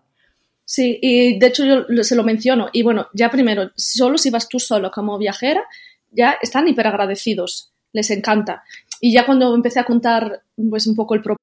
[0.65, 2.69] Sí, y de hecho yo se lo menciono.
[2.71, 5.63] Y bueno, ya primero, solo si vas tú solo como viajera,
[6.09, 8.63] ya están hiper agradecidos, les encanta.
[9.01, 11.42] Y ya cuando empecé a contar pues un poco el propósito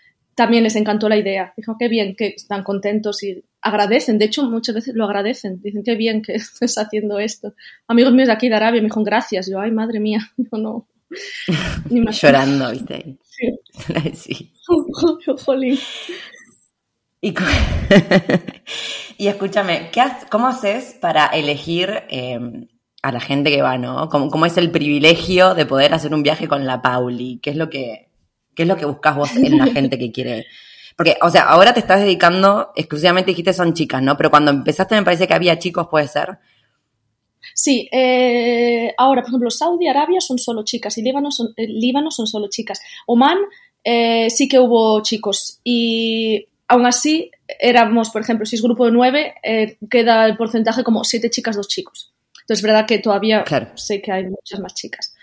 [0.35, 1.53] también les encantó la idea.
[1.57, 4.17] Dijo, qué bien, que están contentos y agradecen.
[4.17, 5.61] De hecho, muchas veces lo agradecen.
[5.61, 7.53] Dicen, qué bien que estés haciendo esto.
[7.87, 9.49] Amigos míos de aquí de Arabia me dijeron, gracias.
[9.49, 10.87] Yo, ay, madre mía, yo no.
[11.89, 13.17] Llorando, ¿viste?
[13.23, 14.13] Sí.
[14.13, 14.53] sí.
[15.45, 15.77] Jolín.
[17.23, 17.35] Y,
[19.17, 22.67] y escúchame, ¿qué ¿cómo haces para elegir em,
[23.03, 24.09] a la gente que va, no?
[24.09, 27.39] ¿Cómo, ¿Cómo, es el privilegio de poder hacer un viaje con la Pauli?
[27.43, 28.10] ¿Qué es lo que,
[28.55, 30.45] qué es lo que buscas vos en la gente que quiere?
[30.95, 34.17] Porque, o sea, ahora te estás dedicando, exclusivamente dijiste son chicas, ¿no?
[34.17, 36.37] Pero cuando empezaste me parece que había chicos, ¿puede ser?
[37.53, 42.11] Sí, eh, ahora, por ejemplo, Saudi Arabia son solo chicas y Líbano son, eh, Líbano
[42.11, 42.81] son solo chicas.
[43.07, 43.37] Oman
[43.83, 48.91] eh, sí que hubo chicos y aún así éramos, por ejemplo, si es grupo de
[48.91, 52.13] nueve, eh, queda el porcentaje como siete chicas, dos chicos.
[52.41, 53.43] Entonces es verdad que todavía
[53.75, 55.15] sé que hay muchas más chicas.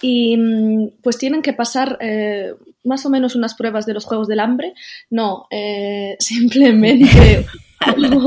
[0.00, 4.28] Y mm, pues tienen que pasar eh, más o menos unas pruebas de los Juegos
[4.28, 4.74] del Hambre.
[5.10, 7.46] No, eh, simplemente...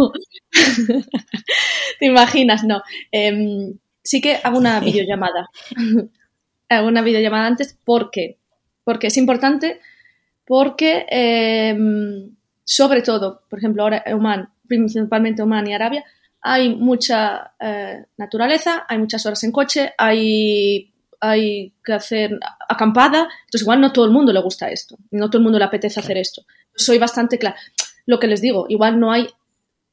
[2.00, 2.64] ¿Te imaginas?
[2.64, 2.84] No.
[3.12, 5.50] Em, sí que hago una videollamada.
[6.70, 7.78] hago una videollamada antes.
[7.84, 8.38] ¿Por qué?
[8.84, 9.80] Porque es importante
[10.48, 16.06] porque em, sobre todo, por ejemplo, ahora Oman, principalmente Oman y Arabia,
[16.42, 23.62] hay mucha eh, naturaleza, hay muchas horas en coche, hay, hay que hacer acampada, entonces
[23.62, 26.18] igual no todo el mundo le gusta esto, no todo el mundo le apetece hacer
[26.18, 26.44] esto.
[26.76, 27.58] Soy bastante clara.
[28.06, 29.28] Lo que les digo, igual no hay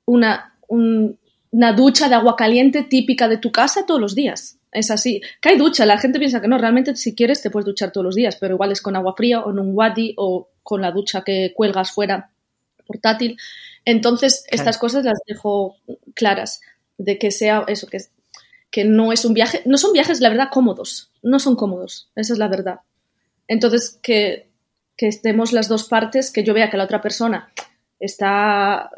[0.07, 4.59] una, una ducha de agua caliente típica de tu casa todos los días.
[4.71, 5.21] Es así.
[5.41, 8.05] Que hay ducha, la gente piensa que no, realmente si quieres te puedes duchar todos
[8.05, 10.91] los días, pero igual es con agua fría o en un wadi o con la
[10.91, 12.31] ducha que cuelgas fuera
[12.87, 13.37] portátil.
[13.85, 15.77] Entonces, estas cosas las dejo
[16.15, 16.61] claras,
[16.99, 17.99] de que sea eso, que,
[18.75, 22.33] que no es un viaje, no son viajes, la verdad, cómodos, no son cómodos, esa
[22.33, 22.81] es la verdad.
[23.47, 24.49] Entonces, que,
[24.97, 27.53] que estemos las dos partes, que yo vea que la otra persona
[28.01, 28.91] está,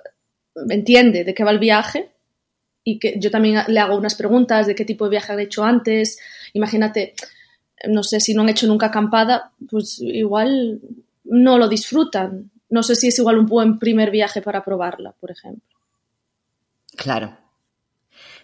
[0.71, 2.09] entiende de qué va el viaje
[2.85, 5.63] y que yo también le hago unas preguntas de qué tipo de viaje han hecho
[5.63, 6.21] antes.
[6.55, 7.13] Imagínate,
[7.87, 10.81] no sé, si no han hecho nunca acampada, pues igual
[11.25, 15.31] no lo disfrutan no sé si es igual un buen primer viaje para probarla, por
[15.31, 15.79] ejemplo.
[16.97, 17.37] Claro.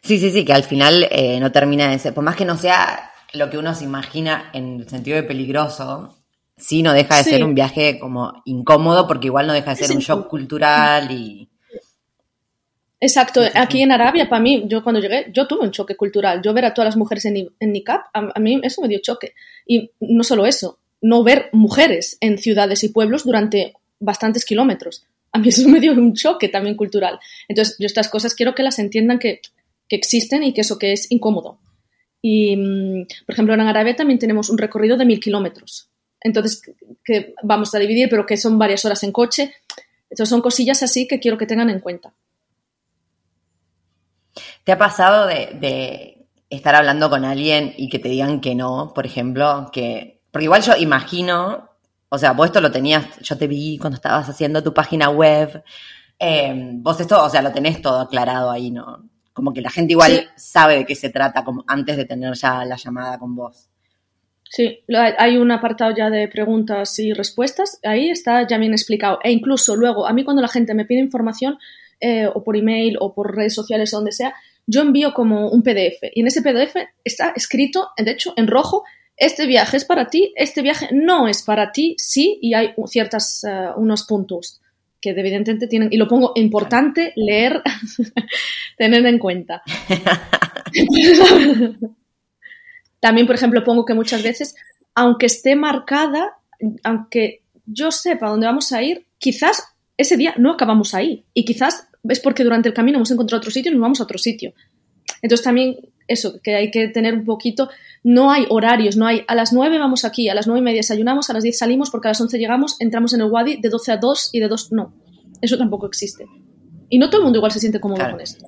[0.02, 2.56] Sí, sí, sí, que al final eh, no termina de ser, por más que no
[2.56, 6.16] sea lo que uno se imagina en el sentido de peligroso,
[6.56, 9.96] sí no deja de ser un viaje como incómodo porque igual no deja de ser
[9.96, 11.48] un shock cultural y...
[13.00, 16.40] Exacto, aquí en Arabia, para mí, yo cuando llegué, yo tuve un choque cultural.
[16.40, 19.34] Yo ver a todas las mujeres en, en niqab, a, mí eso me dio choque.
[19.66, 25.04] Y no solo eso, no ver mujeres en ciudades y pueblos durante bastantes kilómetros.
[25.32, 27.18] A mí eso me dio un choque también cultural.
[27.48, 29.40] Entonces, yo estas cosas quiero que las entiendan que,
[29.88, 31.58] que existen y que eso que es incómodo.
[32.20, 35.90] Y, mm, por ejemplo, en Arabia también tenemos un recorrido de mil kilómetros.
[36.20, 36.62] Entonces,
[37.04, 39.54] que vamos a dividir, pero que son varias horas en coche.
[40.08, 42.14] Entonces, son cosillas así que quiero que tengan en cuenta.
[44.64, 49.04] ¿Te ha pasado de, estar hablando con alguien y que te digan que no, por
[49.06, 49.70] ejemplo?
[49.72, 51.70] que Porque igual yo imagino,
[52.08, 55.64] o sea, vos esto lo tenías, yo te vi cuando estabas haciendo tu página web,
[56.18, 59.02] eh, vos esto, o sea, lo tenés todo aclarado ahí, ¿no?
[59.32, 62.64] Como que la gente igual sabe de qué se trata como antes de tener ya
[62.64, 63.68] la llamada con vos.
[64.44, 64.80] Sí,
[65.18, 69.18] hay un apartado ya de preguntas y respuestas, ahí está ya bien explicado.
[69.24, 71.58] E incluso luego, a mí cuando la gente me pide información,
[72.00, 74.34] eh, o por email o por redes sociales o donde sea,
[74.66, 78.84] yo envío como un PDF y en ese PDF está escrito, de hecho, en rojo,
[79.16, 83.44] este viaje es para ti, este viaje no es para ti, sí, y hay ciertas,
[83.44, 84.61] eh, unos puntos
[85.02, 87.60] que evidentemente tienen, y lo pongo importante leer,
[88.78, 89.62] tener en cuenta.
[93.00, 94.54] También, por ejemplo, pongo que muchas veces,
[94.94, 96.36] aunque esté marcada,
[96.84, 101.88] aunque yo sepa dónde vamos a ir, quizás ese día no acabamos ahí y quizás
[102.08, 104.54] es porque durante el camino hemos encontrado otro sitio y nos vamos a otro sitio.
[105.20, 105.76] Entonces también
[106.08, 107.70] eso, que hay que tener un poquito,
[108.02, 110.78] no hay horarios, no hay, a las 9 vamos aquí, a las nueve y media
[110.78, 113.68] desayunamos, a las 10 salimos, porque a las 11 llegamos, entramos en el Wadi de
[113.68, 114.94] 12 a 2 y de 2, no,
[115.40, 116.26] eso tampoco existe.
[116.88, 118.46] Y no todo el mundo igual se siente cómodo con esto.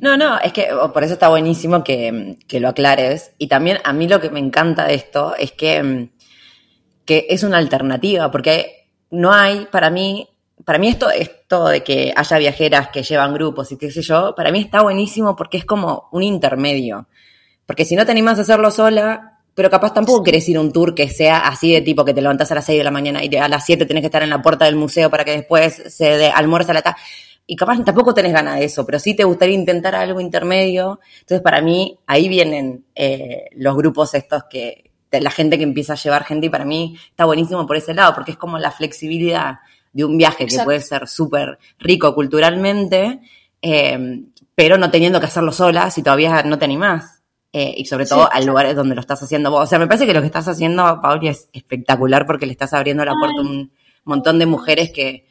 [0.00, 3.32] No, no, es que por eso está buenísimo que, que, lo aclares.
[3.38, 6.10] Y también a mí lo que me encanta de esto es que,
[7.04, 10.28] que es una alternativa, porque no hay, para mí,
[10.68, 14.34] para mí esto, esto de que haya viajeras que llevan grupos y qué sé yo,
[14.34, 17.08] para mí está buenísimo porque es como un intermedio.
[17.64, 20.70] Porque si no te animas a hacerlo sola, pero capaz tampoco querés ir a un
[20.70, 23.24] tour que sea así de tipo que te levantas a las 6 de la mañana
[23.24, 25.84] y a las 7 tenés que estar en la puerta del museo para que después
[25.88, 26.98] se de almuerza la tarde.
[27.46, 31.00] Y capaz tampoco tenés ganas de eso, pero sí te gustaría intentar algo intermedio.
[31.20, 35.96] Entonces, para mí, ahí vienen eh, los grupos estos que, la gente que empieza a
[35.96, 39.60] llevar gente y para mí está buenísimo por ese lado, porque es como la flexibilidad
[39.98, 43.18] de un viaje que puede ser súper rico culturalmente,
[43.60, 44.22] eh,
[44.54, 47.20] pero no teniendo que hacerlo sola si todavía no te animás.
[47.52, 49.64] Eh, y sobre todo a lugares donde lo estás haciendo vos.
[49.64, 52.74] O sea, me parece que lo que estás haciendo, Pauli, es espectacular porque le estás
[52.74, 53.72] abriendo la puerta a un
[54.04, 55.26] montón de mujeres que,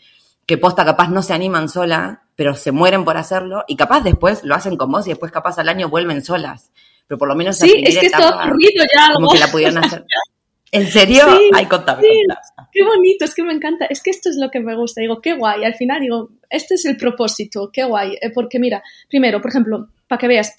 [0.46, 4.44] que posta capaz no se animan sola, pero se mueren por hacerlo y capaz después
[4.44, 6.72] lo hacen con vos y después capaz al año vuelven solas.
[7.08, 10.04] Pero por lo menos sí, es que etapa, ocurrido ya como que la pudieron hacer.
[10.72, 11.24] ¿En serio?
[11.54, 12.04] Ay, contame,
[12.72, 13.86] Qué bonito, es que me encanta.
[13.86, 15.02] Es que esto es lo que me gusta.
[15.02, 15.64] Digo, qué guay.
[15.64, 18.18] Al final digo, este es el propósito, qué guay.
[18.22, 20.56] Eh, porque mira, primero, por ejemplo, para que veas,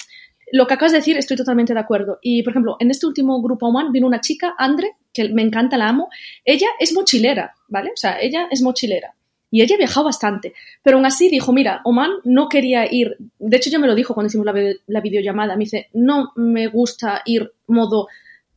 [0.51, 2.19] lo que acabas de decir estoy totalmente de acuerdo.
[2.23, 5.77] Y, por ejemplo, en este último grupo Oman vino una chica, Andre, que me encanta,
[5.77, 6.09] la amo.
[6.45, 7.91] Ella es mochilera, ¿vale?
[7.93, 9.15] O sea, ella es mochilera.
[9.51, 10.55] Y ella ha viajado bastante.
[10.83, 13.17] Pero aún así dijo, mira, Oman no quería ir.
[13.39, 14.55] De hecho, yo me lo dijo cuando hicimos la,
[14.87, 15.55] la videollamada.
[15.55, 18.09] Me dice, no me gusta ir modo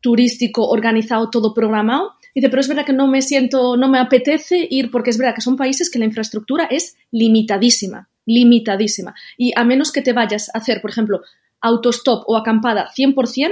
[0.01, 2.13] turístico, organizado, todo programado.
[2.33, 5.35] Dice, pero es verdad que no me siento, no me apetece ir porque es verdad
[5.35, 9.13] que son países que la infraestructura es limitadísima, limitadísima.
[9.37, 11.21] Y a menos que te vayas a hacer, por ejemplo,
[11.61, 13.51] autostop o acampada 100%,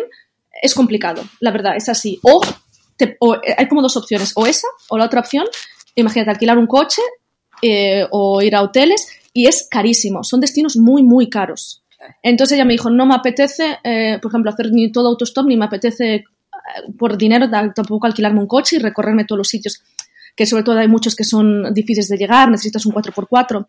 [0.61, 2.19] es complicado, la verdad, es así.
[2.23, 2.41] O,
[2.99, 5.45] eh, hay como dos opciones, o esa o la otra opción,
[5.95, 7.01] imagínate alquilar un coche
[7.61, 11.83] eh, o ir a hoteles y es carísimo, son destinos muy, muy caros.
[12.23, 15.57] Entonces ella me dijo, no me apetece, eh, por ejemplo, hacer ni todo autostop, ni
[15.57, 16.23] me apetece
[16.97, 19.83] por dinero tampoco alquilarme un coche y recorrerme todos los sitios,
[20.35, 23.67] que sobre todo hay muchos que son difíciles de llegar, necesitas un 4x4.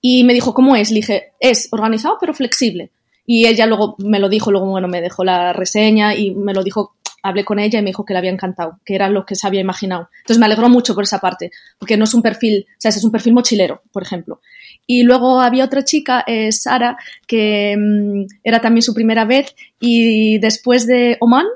[0.00, 0.90] Y me dijo, ¿cómo es?
[0.90, 2.90] Le dije, es organizado pero flexible.
[3.26, 6.62] Y ella luego me lo dijo, luego, bueno, me dejó la reseña y me lo
[6.64, 9.34] dijo, hablé con ella y me dijo que le había encantado, que era lo que
[9.34, 10.08] se había imaginado.
[10.20, 13.04] Entonces me alegró mucho por esa parte, porque no es un perfil, o sea, es
[13.04, 14.40] un perfil mochilero, por ejemplo.
[14.86, 20.38] Y luego había otra chica, eh, Sara, que mm, era también su primera vez y
[20.38, 21.46] después de Oman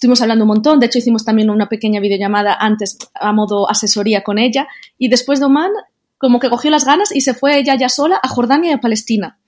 [0.00, 4.22] estuvimos hablando un montón, de hecho hicimos también una pequeña videollamada antes a modo asesoría
[4.22, 5.72] con ella y después de Oman
[6.16, 8.80] como que cogió las ganas y se fue ella ya sola a Jordania y a
[8.80, 9.38] Palestina.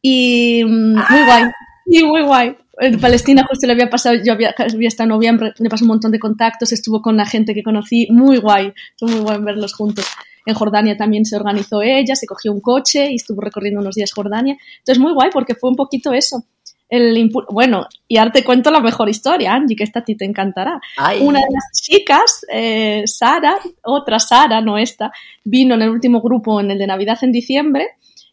[0.00, 1.44] Y mm, muy guay,
[1.84, 2.56] y muy guay.
[2.78, 5.88] En Palestina justo le había pasado, yo había, había estado en noviembre, le pasó un
[5.88, 9.74] montón de contactos, estuvo con la gente que conocí, muy guay, fue muy guay verlos
[9.74, 10.06] juntos.
[10.46, 14.10] En Jordania también se organizó ella, se cogió un coche y estuvo recorriendo unos días
[14.10, 14.56] Jordania.
[14.78, 16.46] Entonces, muy guay porque fue un poquito eso.
[16.88, 20.24] El bueno, y ahora te cuento la mejor historia, Angie, que esta a ti te
[20.24, 20.80] encantará.
[21.20, 25.10] Una de las chicas, eh, Sara, otra Sara, no esta,
[25.44, 27.88] vino en el último grupo, en el de Navidad en diciembre,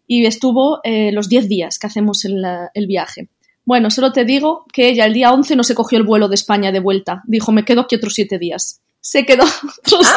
[0.05, 2.43] y estuvo eh, los 10 días que hacemos el,
[2.73, 3.29] el viaje.
[3.65, 6.35] Bueno, solo te digo que ella el día 11 no se cogió el vuelo de
[6.35, 7.23] España de vuelta.
[7.25, 8.81] Dijo, me quedo aquí otros 7 días.
[8.99, 9.43] Se quedó
[9.85, 10.07] otros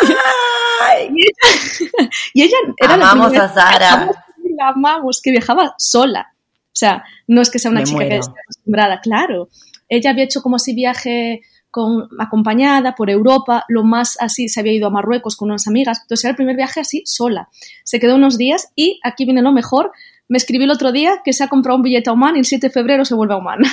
[2.34, 4.10] Y ella, era amamos a Sara.
[4.56, 6.35] La amamos, que viajaba sola.
[6.76, 9.48] O sea, no es que sea una chica que esté acostumbrada, claro.
[9.88, 14.74] Ella había hecho como así viaje con, acompañada por Europa, lo más así, se había
[14.74, 17.48] ido a Marruecos con unas amigas, entonces era el primer viaje así sola.
[17.82, 19.90] Se quedó unos días y aquí viene lo mejor,
[20.28, 22.44] me escribió el otro día que se ha comprado un billete a Oman y el
[22.44, 23.60] 7 de febrero se vuelve a Oman.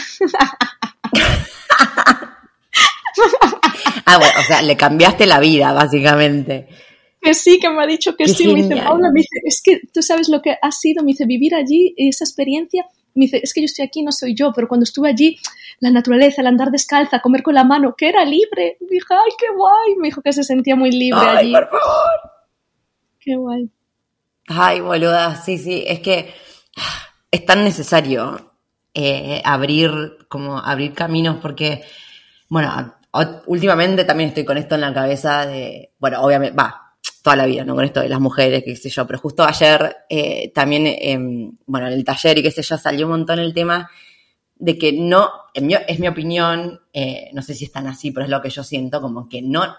[4.05, 6.69] ah, bueno, o sea, le cambiaste la vida, básicamente.
[7.23, 8.47] Que sí, que me ha dicho que sí.
[8.47, 11.25] Me dice, Paula, me dice, es que tú sabes lo que ha sido, me dice,
[11.25, 12.85] vivir allí, esa experiencia.
[13.15, 15.37] Me dice, es que yo estoy aquí, no soy yo, pero cuando estuve allí,
[15.79, 18.77] la naturaleza, el andar descalza, comer con la mano, que era libre.
[18.81, 19.95] Me dijo, ay, qué guay.
[19.99, 21.51] Me dijo que se sentía muy libre ay, allí.
[21.53, 22.31] por favor.
[23.19, 23.69] Qué guay.
[24.47, 26.33] Ay, boluda, sí, sí, es que
[27.31, 28.53] es tan necesario
[28.93, 31.83] eh, abrir, como abrir caminos, porque,
[32.49, 32.95] bueno,
[33.45, 36.82] últimamente también estoy con esto en la cabeza de, bueno, obviamente, va,
[37.21, 37.75] toda la vida, ¿no?
[37.75, 41.17] Con esto de las mujeres, qué sé yo, pero justo ayer eh, también, eh,
[41.65, 43.89] bueno, en el taller y qué sé yo, salió un montón el tema
[44.55, 48.29] de que no, es mi opinión, eh, no sé si es tan así, pero es
[48.29, 49.75] lo que yo siento, como que no,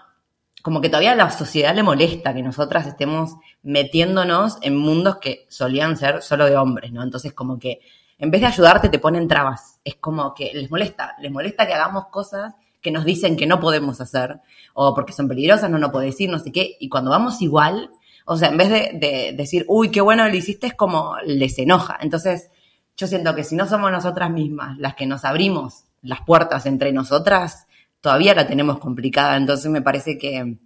[0.61, 5.45] como que todavía a la sociedad le molesta que nosotras estemos metiéndonos en mundos que
[5.49, 7.03] solían ser solo de hombres, ¿no?
[7.03, 7.79] Entonces como que
[8.17, 11.73] en vez de ayudarte te ponen trabas, es como que les molesta, les molesta que
[11.73, 12.55] hagamos cosas
[12.85, 14.41] que nos dicen que no podemos hacer,
[14.75, 17.89] o porque son peligrosas, no nos puedo decir, no sé qué, y cuando vamos igual,
[18.25, 21.57] o sea, en vez de, de decir, uy, qué bueno lo hiciste, es como les
[21.57, 21.97] enoja.
[21.99, 22.51] Entonces,
[22.95, 26.93] yo siento que si no somos nosotras mismas las que nos abrimos las puertas entre
[26.93, 27.65] nosotras,
[28.01, 29.35] todavía la tenemos complicada.
[29.35, 30.57] Entonces me parece que,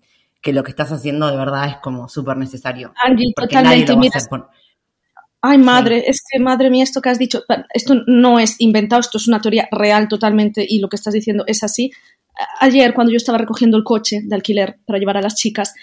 [0.42, 2.92] que lo que estás haciendo de verdad es como súper necesario.
[3.02, 3.94] Ángel, totalmente.
[5.42, 9.18] Ay, madre, es que madre mía, esto que has dicho, esto no es inventado, esto
[9.18, 11.92] es una teoría real totalmente y lo que estás diciendo es así.
[12.60, 15.74] Ayer, cuando yo estaba recogiendo el coche de alquiler para llevar a las chicas,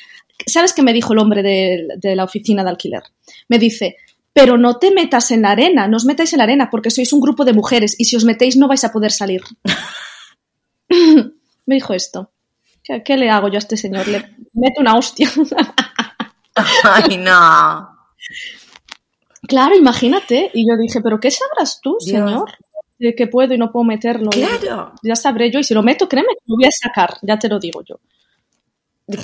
[0.47, 3.03] ¿sabes qué me dijo el hombre de, de la oficina de alquiler?
[3.49, 3.97] Me dice,
[4.37, 7.11] pero no te metas en la arena, no os metáis en la arena porque sois
[7.15, 9.41] un grupo de mujeres y si os metéis no vais a poder salir.
[11.67, 12.31] me dijo esto.
[12.85, 14.07] ¿Qué, ¿Qué, le hago yo a este señor?
[14.07, 14.19] Le
[14.53, 15.31] meto una hostia.
[16.85, 17.89] Ay, no.
[19.47, 20.51] Claro, imagínate.
[20.55, 22.19] Y yo dije, ¿pero qué sabrás tú, Dios.
[22.19, 22.53] señor?
[22.99, 24.31] De que puedo y no puedo meterlo.
[24.31, 24.93] Claro.
[25.03, 25.59] Ya sabré yo.
[25.59, 27.19] Y si lo meto, créeme lo voy a sacar.
[27.23, 27.97] Ya te lo digo yo.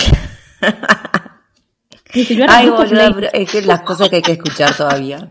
[2.14, 5.30] Dice, yo Ay, boludo, es que las cosas que hay que escuchar todavía.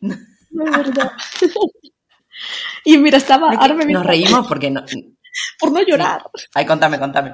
[0.00, 0.16] De
[0.50, 1.12] verdad.
[2.84, 3.52] y mira, estaba.
[3.52, 4.84] Es que nos reímos porque no.
[5.60, 6.22] Por no llorar.
[6.52, 7.32] Ay, contame, contame.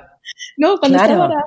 [0.59, 1.14] No, cuando claro.
[1.14, 1.45] estaba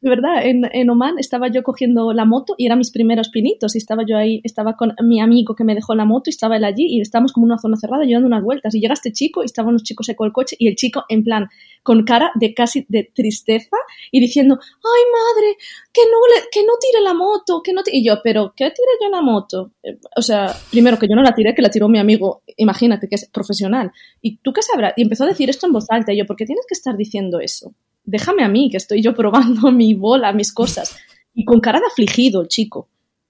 [0.00, 3.74] de verdad, en, en, Oman estaba yo cogiendo la moto y eran mis primeros pinitos
[3.74, 6.56] y estaba yo ahí, estaba con mi amigo que me dejó la moto y estaba
[6.56, 8.94] él allí y estábamos como en una zona cerrada y dando unas vueltas y llega
[8.94, 11.48] este chico y estaban los chicos con el coche y el chico en plan
[11.82, 13.76] con cara de casi de tristeza
[14.10, 15.56] y diciendo, ay madre,
[15.92, 17.98] que no, le, que no tire la moto, que no tire...
[17.98, 19.72] Y yo, pero ¿qué tire yo la moto?
[20.16, 23.16] O sea, primero que yo no la tiré, que la tiró mi amigo, imagínate que
[23.16, 23.92] es profesional.
[24.22, 24.94] ¿Y tú qué sabrás?
[24.96, 26.96] Y empezó a decir esto en voz alta y yo, ¿por qué tienes que estar
[26.96, 27.74] diciendo eso?
[28.04, 30.96] Déjame a mí, que estoy yo probando mi bola, mis cosas.
[31.34, 32.88] Y con cara de afligido el chico.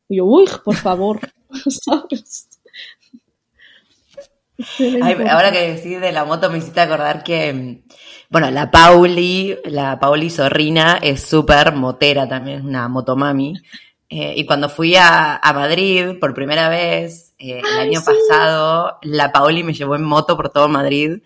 [0.09, 1.21] Y yo, uy, por favor,
[1.69, 2.49] ¿sabes?
[4.79, 7.83] Ay, ahora que decís de la moto me hiciste acordar que,
[8.29, 13.55] bueno, la Pauli, la Pauli Zorrina es súper motera también, una motomami.
[14.11, 18.07] Eh, y cuando fui a, a, Madrid por primera vez, eh, el año sí.
[18.07, 21.21] pasado, la Pauli me llevó en moto por todo Madrid.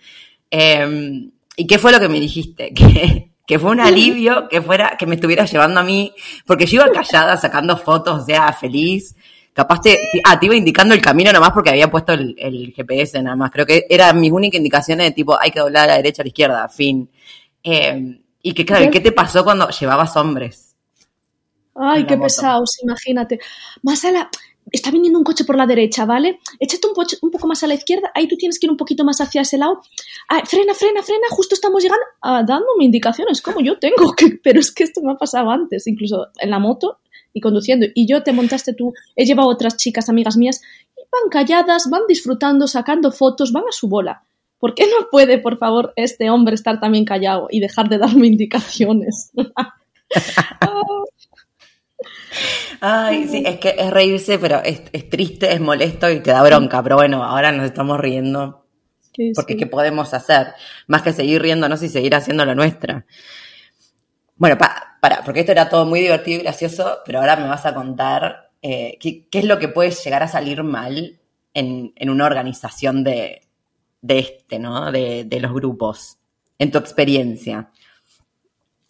[0.50, 2.72] Eh, ¿Y qué fue lo que me dijiste?
[2.74, 6.14] Que que fue un alivio que fuera, que me estuviera llevando a mí,
[6.46, 9.14] porque yo iba callada sacando fotos, o sea, feliz.
[9.52, 13.22] Capaz te, ah, te iba indicando el camino nomás porque había puesto el, el GPS
[13.22, 13.50] nada más.
[13.50, 16.24] Creo que eran mis únicas indicaciones de tipo, hay que doblar a la derecha, a
[16.24, 17.08] la izquierda, fin.
[17.62, 20.74] Eh, y que claro, ¿qué te pasó cuando llevabas hombres?
[21.74, 23.40] Ay, qué pesados, imagínate.
[23.82, 24.30] Más a la,
[24.70, 26.40] está viniendo un coche por la derecha, ¿vale?
[26.58, 29.04] Échate un, un, poco más a la izquierda, ahí tú tienes que ir un poquito
[29.04, 29.80] más hacia ese lado.
[30.28, 34.60] Ah, frena, frena, frena, justo estamos llegando, ah, dándome indicaciones, como yo tengo, que, pero
[34.60, 36.98] es que esto me ha pasado antes, incluso en la moto
[37.32, 37.86] y conduciendo.
[37.94, 40.60] Y yo te montaste tú, he llevado otras chicas, amigas mías,
[40.96, 44.24] y van calladas, van disfrutando, sacando fotos, van a su bola.
[44.58, 48.28] ¿Por qué no puede, por favor, este hombre estar también callado y dejar de darme
[48.28, 49.30] indicaciones?
[52.80, 56.42] Ay, sí, es que es reírse, pero es, es triste, es molesto y te da
[56.42, 56.82] bronca.
[56.82, 58.66] Pero bueno, ahora nos estamos riendo.
[59.14, 59.58] Sí, Porque sí.
[59.58, 60.48] ¿qué podemos hacer?
[60.88, 63.06] Más que seguir riéndonos y seguir haciendo la nuestra.
[64.36, 67.66] Bueno, pa- para, porque esto era todo muy divertido y gracioso, pero ahora me vas
[67.66, 71.20] a contar eh, qué, qué es lo que puede llegar a salir mal
[71.52, 73.42] en, en una organización de,
[74.02, 74.90] de este, ¿no?
[74.90, 76.18] De, de los grupos,
[76.58, 77.70] en tu experiencia.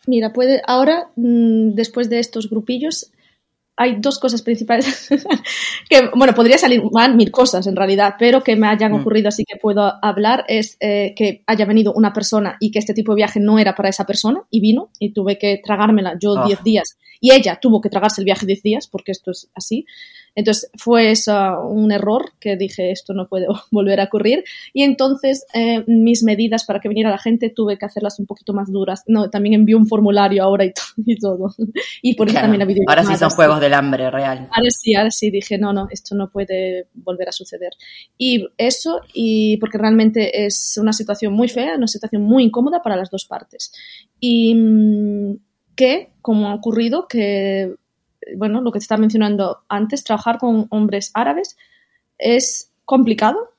[0.07, 3.11] Mira, puede, ahora, mm, después de estos grupillos,
[3.77, 5.09] hay dos cosas principales
[5.91, 9.01] que, bueno, podría salir mal mil cosas en realidad, pero que me hayan Mm.
[9.01, 12.95] ocurrido así que puedo hablar es eh, que haya venido una persona y que este
[12.95, 16.37] tipo de viaje no era para esa persona y vino y tuve que tragármela yo
[16.39, 16.45] Ah.
[16.47, 19.87] 10 días y ella tuvo que tragarse el viaje 10 días porque esto es así.
[20.35, 21.33] Entonces fue eso
[21.69, 26.65] un error que dije esto no puede volver a ocurrir y entonces eh, mis medidas
[26.65, 29.03] para que viniera la gente tuve que hacerlas un poquito más duras.
[29.07, 31.55] No, también envié un formulario ahora y, to- y todo.
[32.03, 34.49] Y por eso Claro, también la ahora sí son juegos del hambre real.
[34.51, 37.73] Ahora sí, ahora sí dije, no, no, esto no puede volver a suceder.
[38.19, 42.97] Y eso, y porque realmente es una situación muy fea, una situación muy incómoda para
[42.97, 43.73] las dos partes.
[44.21, 45.37] Y mm,
[45.77, 47.75] que, como ha ocurrido, que,
[48.37, 51.57] bueno, lo que te estaba mencionando antes, trabajar con hombres árabes
[52.19, 53.51] es complicado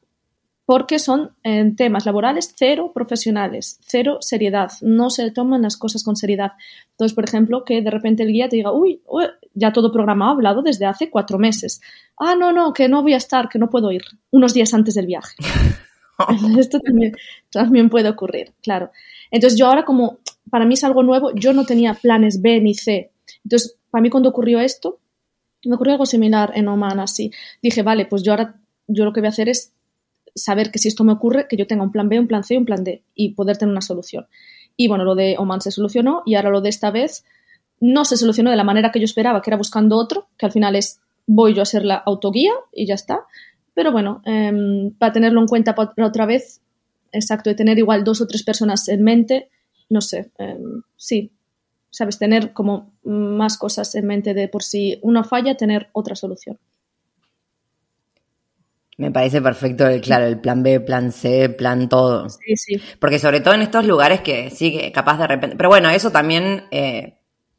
[0.65, 6.15] porque son en temas laborales cero profesionales, cero seriedad, no se toman las cosas con
[6.15, 6.53] seriedad.
[6.91, 10.31] Entonces, por ejemplo, que de repente el guía te diga, uy, uy, ya todo programado,
[10.31, 11.81] hablado desde hace cuatro meses.
[12.17, 14.01] Ah, no, no, que no voy a estar, que no puedo ir,
[14.31, 15.35] unos días antes del viaje.
[16.57, 17.13] Esto también,
[17.51, 18.89] también puede ocurrir, claro.
[19.29, 20.17] Entonces, yo ahora como
[20.49, 23.11] para mí es algo nuevo, yo no tenía planes B ni C.
[23.43, 24.99] Entonces, para mí cuando ocurrió esto,
[25.63, 27.31] me ocurrió algo similar en Oman, así.
[27.63, 29.71] Dije, vale, pues yo ahora, yo lo que voy a hacer es
[30.35, 32.55] saber que si esto me ocurre, que yo tenga un plan B, un plan C
[32.55, 34.27] y un plan D y poder tener una solución.
[34.75, 37.23] Y bueno, lo de Oman se solucionó y ahora lo de esta vez
[37.79, 40.51] no se solucionó de la manera que yo esperaba, que era buscando otro, que al
[40.51, 43.21] final es voy yo a ser la autoguía y ya está.
[43.73, 46.59] Pero bueno, em, para tenerlo en cuenta pa- para otra vez,
[47.13, 49.49] exacto, de tener igual dos o tres personas en mente,
[49.89, 51.31] no sé, em, sí,
[51.95, 56.59] sabes, tener como más cosas en mente de por si una falla, tener otra solución.
[58.97, 62.29] Me parece perfecto, el, claro, el plan B, plan C, plan todo.
[62.29, 62.81] Sí, sí.
[62.99, 65.55] Porque sobre todo en estos lugares que sí, que capaz de repente...
[65.55, 67.17] Pero bueno, eso también eh,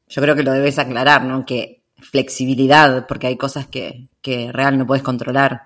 [0.08, 1.44] yo creo que lo debes aclarar, ¿no?
[1.44, 5.62] Que flexibilidad, porque hay cosas que, que real no puedes controlar.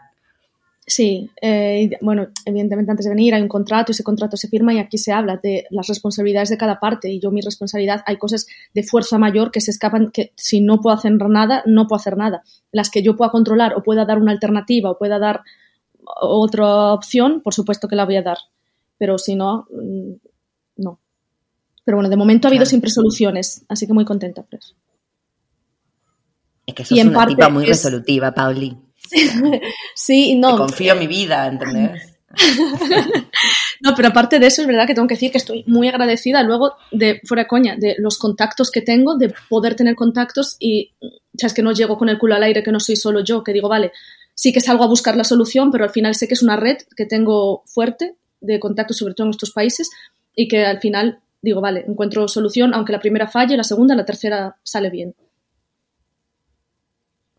[0.92, 4.74] Sí, eh, bueno, evidentemente antes de venir hay un contrato y ese contrato se firma
[4.74, 8.16] y aquí se habla de las responsabilidades de cada parte y yo mi responsabilidad, hay
[8.16, 12.00] cosas de fuerza mayor que se escapan, que si no puedo hacer nada, no puedo
[12.00, 12.42] hacer nada.
[12.72, 15.42] Las que yo pueda controlar o pueda dar una alternativa o pueda dar
[16.04, 18.38] otra opción, por supuesto que la voy a dar,
[18.98, 20.12] pero si no, mm,
[20.78, 20.98] no.
[21.84, 22.68] Pero bueno, de momento ha habido Claro.
[22.70, 24.74] siempre soluciones, así que muy contenta por eso.
[26.66, 28.76] Es que sos Y en una parte tipa muy es- resolutiva, Pauli.
[29.94, 32.16] Sí, Te no, confío mi vida, ¿entendés?
[33.82, 36.42] No, pero aparte de eso, es verdad que tengo que decir que estoy muy agradecida
[36.42, 40.92] luego de, fuera de coña, de los contactos que tengo, de poder tener contactos y,
[41.34, 43.54] sabes, que no llego con el culo al aire, que no soy solo yo, que
[43.54, 43.92] digo, vale,
[44.34, 46.76] sí que salgo a buscar la solución, pero al final sé que es una red
[46.94, 49.88] que tengo fuerte de contactos, sobre todo en estos países,
[50.34, 54.04] y que al final digo, vale, encuentro solución, aunque la primera falle, la segunda, la
[54.04, 55.14] tercera sale bien.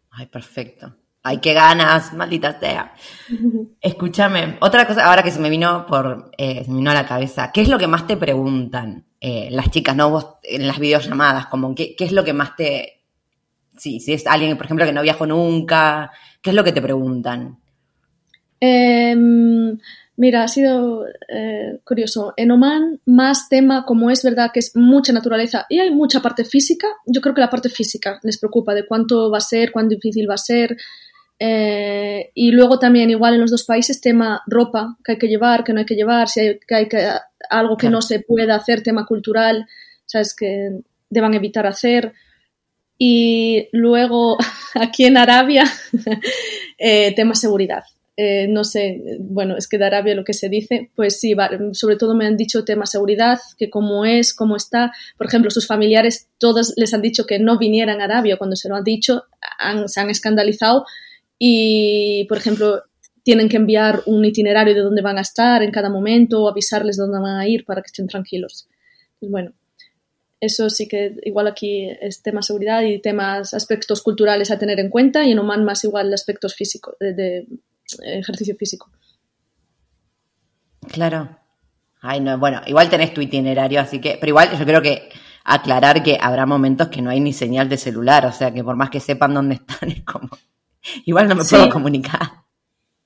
[0.09, 0.95] Ay, perfecto.
[1.23, 2.93] Ay, qué ganas, maldita sea.
[3.81, 7.05] Escúchame, otra cosa ahora que se me vino por, eh, se me vino a la
[7.05, 10.79] cabeza, ¿qué es lo que más te preguntan eh, las chicas, no vos en las
[10.79, 11.45] videollamadas?
[11.47, 13.01] Como, ¿qué, ¿qué es lo que más te,
[13.77, 16.11] sí, si es alguien, por ejemplo, que no viajó nunca,
[16.41, 17.59] ¿qué es lo que te preguntan?
[18.59, 19.79] Em,
[20.17, 22.33] mira, ha sido eh, curioso.
[22.37, 26.45] En Oman, más tema, como es verdad que es mucha naturaleza y hay mucha parte
[26.45, 29.89] física, yo creo que la parte física les preocupa de cuánto va a ser, cuán
[29.89, 30.77] difícil va a ser.
[31.43, 35.63] Eh, y luego también, igual en los dos países, tema ropa que hay que llevar,
[35.63, 37.07] que no hay que llevar, si hay, que hay que,
[37.49, 37.95] algo que Claro.
[37.95, 39.65] no se pueda hacer, tema cultural,
[40.05, 40.69] sabes que
[41.09, 42.13] deban evitar hacer.
[42.99, 44.37] Y luego,
[44.75, 45.63] aquí en Arabia,
[46.77, 47.83] eh, tema seguridad.
[48.17, 51.49] Eh, no sé, bueno, es que de Arabia lo que se dice, pues sí, va-
[51.71, 54.91] sobre todo me han dicho tema seguridad, que cómo es, cómo está.
[55.17, 58.37] Por ejemplo, sus familiares, todos les han dicho que no vinieran a Arabia.
[58.37, 59.23] Cuando se lo han dicho,
[59.57, 60.85] han- se han escandalizado
[61.43, 62.83] y, por ejemplo,
[63.23, 66.97] tienen que enviar un itinerario de dónde van a estar en cada momento o avisarles
[66.97, 68.67] dónde van a ir para que estén tranquilos.
[69.19, 69.51] Pues bueno,
[70.39, 74.91] eso sí que igual aquí es tema seguridad y temas, aspectos culturales a tener en
[74.91, 77.47] cuenta y en Oman más igual aspectos físicos, de, de
[78.19, 78.91] ejercicio físico.
[80.91, 81.39] Claro.
[82.01, 85.09] Ay, no, bueno, igual tenés tu itinerario, así que, pero igual yo creo que
[85.43, 88.75] aclarar que habrá momentos que no hay ni señal de celular, o sea que por
[88.75, 90.29] más que sepan dónde están, es como,
[91.05, 92.41] igual no me puedo comunicar.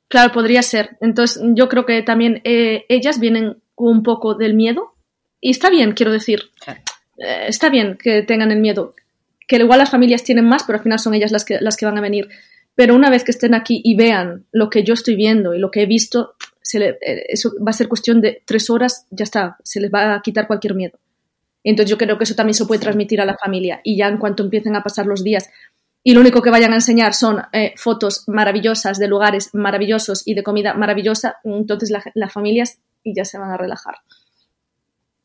[0.08, 0.98] Claro, podría ser.
[1.02, 4.94] Entonces, yo creo que también eh, ellas vienen un poco del miedo.
[5.42, 6.44] Y está bien, quiero decir.
[7.18, 8.96] Eh, está bien que tengan el miedo.
[9.48, 11.86] Que igual las familias tienen más, pero al final son ellas las que, las que
[11.86, 12.30] van a venir.
[12.76, 15.72] Pero una vez que estén aquí y vean lo que yo estoy viendo y lo
[15.72, 19.24] que he visto, se le, eh, eso va a ser cuestión de tres horas, ya
[19.24, 21.00] está, se les va a quitar cualquier miedo.
[21.64, 23.82] Entonces yo creo que eso también se puede transmitir a la familia.
[23.84, 25.50] Y ya en cuanto empiecen a pasar los días
[26.08, 30.36] y lo único que vayan a enseñar son eh, fotos maravillosas de lugares maravillosos y
[30.36, 33.96] de comida maravillosa, entonces las familias ya se van a relajar.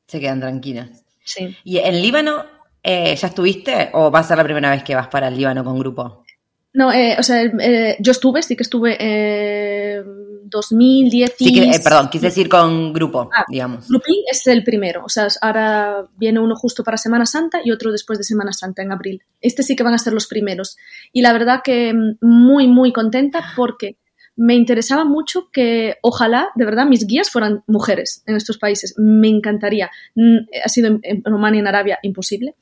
[0.06, 1.04] Se quedan tranquilas.
[1.22, 1.54] Sí.
[1.64, 2.46] ¿Y en Líbano
[2.82, 5.62] eh, ya estuviste o va a ser la primera vez que vas para el Líbano
[5.62, 6.24] con grupo?
[6.72, 10.02] No, eh, o sea, eh, yo estuve, sí que estuve eh,
[10.50, 11.34] 2010.
[11.36, 13.88] Sí que, eh, perdón, quise decir con grupo, ah, digamos.
[13.88, 17.90] Grupín es el primero, o sea, ahora viene uno justo para Semana Santa y otro
[17.90, 19.22] después de Semana Santa, en abril.
[19.40, 20.76] Este sí que van a ser los primeros.
[21.12, 23.96] Y la verdad que mm, muy, muy contenta porque
[24.36, 28.94] me interesaba mucho que ojalá, de verdad, mis guías fueran mujeres en estos países.
[28.96, 29.90] Me encantaría.
[30.14, 32.54] Mm, ha sido en, en Rumania y en Arabia imposible.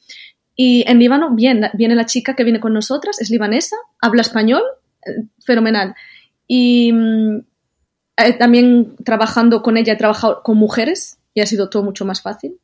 [0.61, 4.63] Y en Líbano viene, viene la chica que viene con nosotras, es libanesa, habla español,
[5.07, 5.95] eh, fenomenal.
[6.49, 7.37] Y mm,
[8.17, 12.23] eh, también trabajando con ella he trabajado con mujeres y ha sido todo mucho más
[12.23, 12.59] fácil.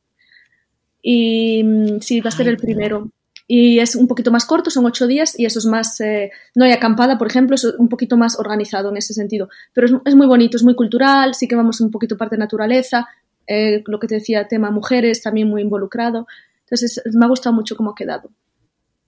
[1.03, 3.13] Y mm, sí, va a ser el primero.
[3.47, 6.65] Y es un poquito más corto, son ocho días y eso es más, eh, no
[6.65, 9.49] hay acampada, por ejemplo, es un poquito más organizado en ese sentido.
[9.73, 12.41] Pero es, es muy bonito, es muy cultural, sí que vamos un poquito parte de
[12.41, 13.07] naturaleza,
[13.47, 16.27] eh, lo que te decía, tema mujeres, también muy involucrado.
[16.65, 18.31] Entonces, me ha gustado mucho cómo ha quedado.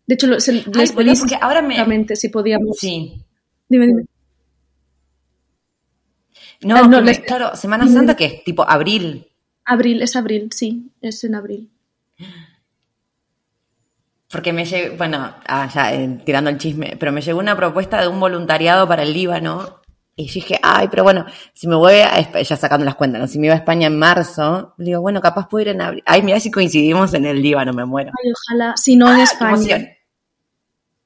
[0.06, 1.74] De hecho, Ay, les boludo, pedí porque ahora me...
[1.74, 2.76] exactamente si podíamos.
[2.78, 3.22] Sí.
[3.68, 4.04] Dime, dime.
[6.62, 9.26] No, Ah, no, les- claro, Semana Santa que es tipo abril.
[9.64, 11.70] Abril, es abril, sí, es en abril.
[14.30, 18.00] Porque me llegó, bueno, ah, ya eh, tirando el chisme, pero me llegó una propuesta
[18.00, 19.80] de un voluntariado para el Líbano.
[20.18, 23.20] Y yo dije, ay, pero bueno, si me voy a, Espa- ya sacando las cuentas,
[23.20, 23.26] ¿no?
[23.26, 26.02] si me iba a España en marzo, digo, bueno, capaz puedo ir en abril.
[26.06, 28.12] Ay, mira si coincidimos en el Líbano, me muero.
[28.24, 29.78] Ay, ojalá, si no en ¡Ah, España.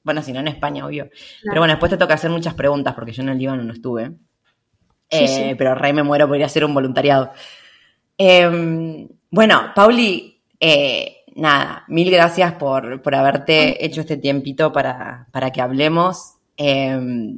[0.03, 1.09] Bueno, si no en España, obvio.
[1.43, 4.07] Pero bueno, después te toca hacer muchas preguntas, porque yo en el Líbano no estuve.
[5.09, 5.55] Sí, Eh, sí.
[5.57, 7.31] Pero re me muero por ir a hacer un voluntariado.
[8.17, 15.51] Eh, bueno, Pauli, eh, nada, mil gracias por, por haberte hecho este tiempito para, para
[15.51, 16.35] que hablemos.
[16.57, 17.35] Eh,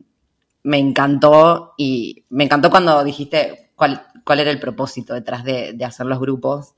[0.63, 5.85] me encantó y me encantó cuando dijiste cuál, cuál era el propósito detrás de, de
[5.85, 6.75] hacer los grupos.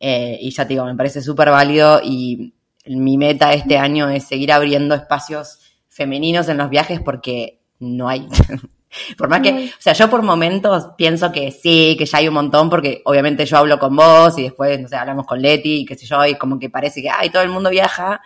[0.00, 2.54] Eh, y ya te digo, me parece súper válido y
[2.86, 5.58] mi meta este año es seguir abriendo espacios
[5.88, 8.28] femeninos en los viajes porque no hay.
[9.18, 12.34] por más que, o sea, yo por momentos pienso que sí, que ya hay un
[12.34, 15.84] montón porque obviamente yo hablo con vos y después, no sé, hablamos con Leti y
[15.84, 18.20] qué sé yo, y como que parece que, ay, todo el mundo viaja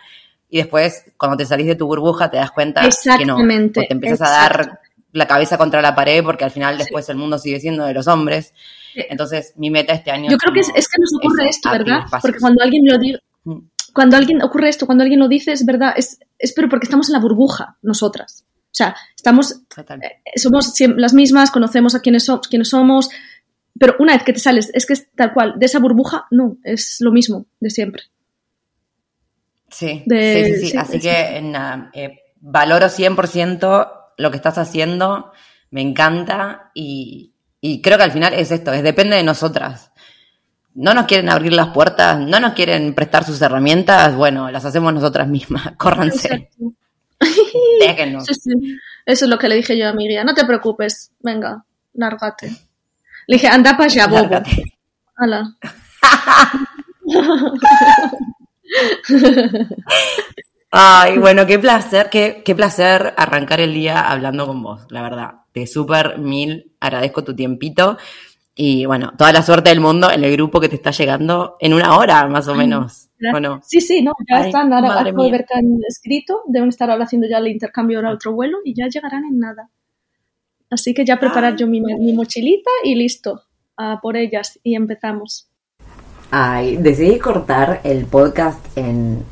[0.49, 2.87] y después cuando te salís de tu burbuja te das cuenta
[3.17, 3.37] que no,
[3.73, 4.79] te empiezas a dar
[5.13, 8.07] la cabeza contra la pared porque al final después el mundo sigue siendo de los
[8.07, 8.53] hombres.
[8.93, 9.01] Sí.
[9.09, 12.01] Entonces, mi meta este año Yo creo que es, que nos ocurre esto, ¿verdad?
[12.21, 13.59] Porque cuando alguien lo dice, Mm.
[13.93, 17.09] cuando alguien ocurre esto, cuando alguien lo dice, es verdad, es, es pero porque estamos
[17.09, 18.45] en la burbuja, nosotras.
[18.65, 23.09] O sea, estamos, eh, somos las mismas, conocemos a quiénes, so- quiénes somos,
[23.77, 26.57] pero una vez que te sales, es que es tal cual, de esa burbuja, no,
[26.63, 28.03] es lo mismo de siempre.
[29.69, 30.67] Sí, de- sí, sí, sí.
[30.71, 30.99] sí, Así sí.
[31.01, 35.31] que nada, eh, valoro 100% lo que estás haciendo,
[35.71, 39.91] me encanta y, y creo que al final es esto, es depende de nosotras.
[40.75, 44.93] No nos quieren abrir las puertas, no nos quieren prestar sus herramientas, bueno, las hacemos
[44.93, 46.73] nosotras mismas, córranse, Exacto.
[47.79, 48.25] déjenos.
[48.25, 48.51] Sí, sí.
[49.05, 50.23] Eso es lo que le dije yo a mi guía.
[50.23, 52.49] No te preocupes, venga, lárgate.
[53.27, 54.41] Le dije, anda para allá, bobo.
[55.15, 55.55] Hala.
[60.75, 65.33] Ay, bueno, qué placer, qué, qué placer arrancar el día hablando con vos, la verdad.
[65.51, 67.95] Te súper mil agradezco tu tiempito
[68.55, 71.75] y bueno, toda la suerte del mundo en el grupo que te está llegando en
[71.75, 73.11] una hora más o menos.
[73.31, 74.73] Bueno, Sí, sí, no, ya Ay, están.
[74.73, 76.41] Ahora acabo de ver que han escrito.
[76.47, 79.69] Deben estar ahora haciendo ya el intercambio ahora otro vuelo y ya llegarán en nada.
[80.71, 83.43] Así que ya preparar yo mi, mi mochilita y listo.
[84.01, 85.51] Por ellas y empezamos.
[86.31, 89.23] Ay, decidí cortar el podcast en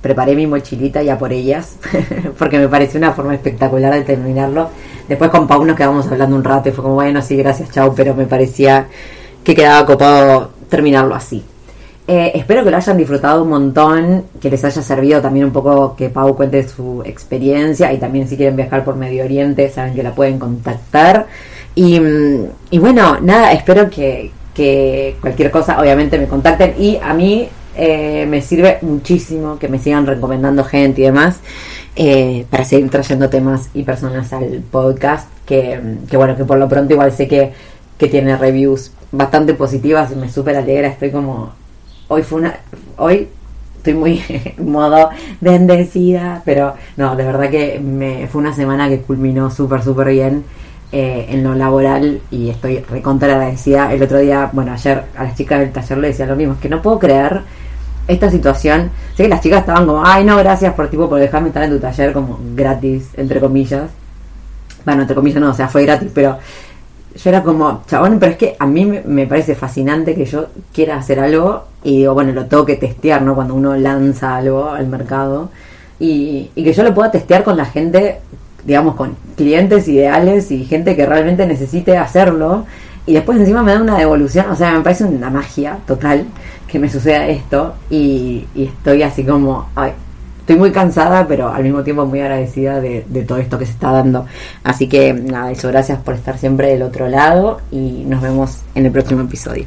[0.00, 1.76] preparé mi mochilita ya por ellas,
[2.38, 4.68] porque me pareció una forma espectacular de terminarlo.
[5.08, 7.94] Después con Pau nos quedamos hablando un rato y fue como, bueno, sí, gracias, chao,
[7.94, 8.86] pero me parecía
[9.42, 11.42] que quedaba copado terminarlo así.
[12.06, 15.94] Eh, espero que lo hayan disfrutado un montón, que les haya servido también un poco
[15.94, 20.02] que Pau cuente su experiencia y también si quieren viajar por Medio Oriente saben que
[20.02, 21.26] la pueden contactar.
[21.74, 22.00] Y,
[22.70, 28.26] y bueno, nada, espero que, que cualquier cosa obviamente me contacten y a mí eh,
[28.26, 31.38] me sirve muchísimo que me sigan recomendando gente y demás
[31.94, 35.28] eh, para seguir trayendo temas y personas al podcast.
[35.46, 37.52] Que, que, bueno, que por lo pronto igual sé que,
[37.96, 40.88] que tiene reviews bastante positivas y me súper alegra.
[40.88, 41.52] Estoy como.
[42.08, 42.58] Hoy fue una.
[42.96, 43.28] Hoy
[43.76, 44.22] estoy muy
[44.58, 45.10] modo
[45.40, 50.44] bendecida, pero no, de verdad que me, fue una semana que culminó súper, súper bien.
[50.90, 53.92] Eh, en lo laboral y estoy recontra agradecida.
[53.92, 56.60] El otro día, bueno, ayer a las chicas del taller le decía lo mismo, es
[56.60, 57.42] que no puedo creer
[58.08, 58.90] esta situación.
[59.16, 61.70] Sé que las chicas estaban como, ay, no, gracias por tipo por dejarme estar en
[61.70, 63.90] tu taller como gratis, entre comillas.
[64.84, 66.38] Bueno, entre comillas no, o sea, fue gratis, pero
[67.14, 70.96] yo era como, chabón, pero es que a mí me, parece fascinante que yo quiera
[70.96, 73.34] hacer algo y digo, bueno, lo tengo que testear, ¿no?
[73.34, 75.50] Cuando uno lanza algo al mercado
[76.00, 78.20] y, y que yo lo pueda testear con la gente
[78.64, 82.66] digamos, con clientes ideales y gente que realmente necesite hacerlo.
[83.06, 86.26] Y después encima me da una devolución, o sea, me parece una magia total
[86.68, 89.92] que me suceda esto y, estoy así como, ay,
[90.40, 93.72] estoy muy cansada, pero al mismo tiempo muy agradecida de, de, todo esto que se
[93.72, 94.26] está dando.
[94.62, 98.86] Así que nada, eso, gracias por estar siempre del otro lado y nos vemos en
[98.86, 99.66] el próximo episodio.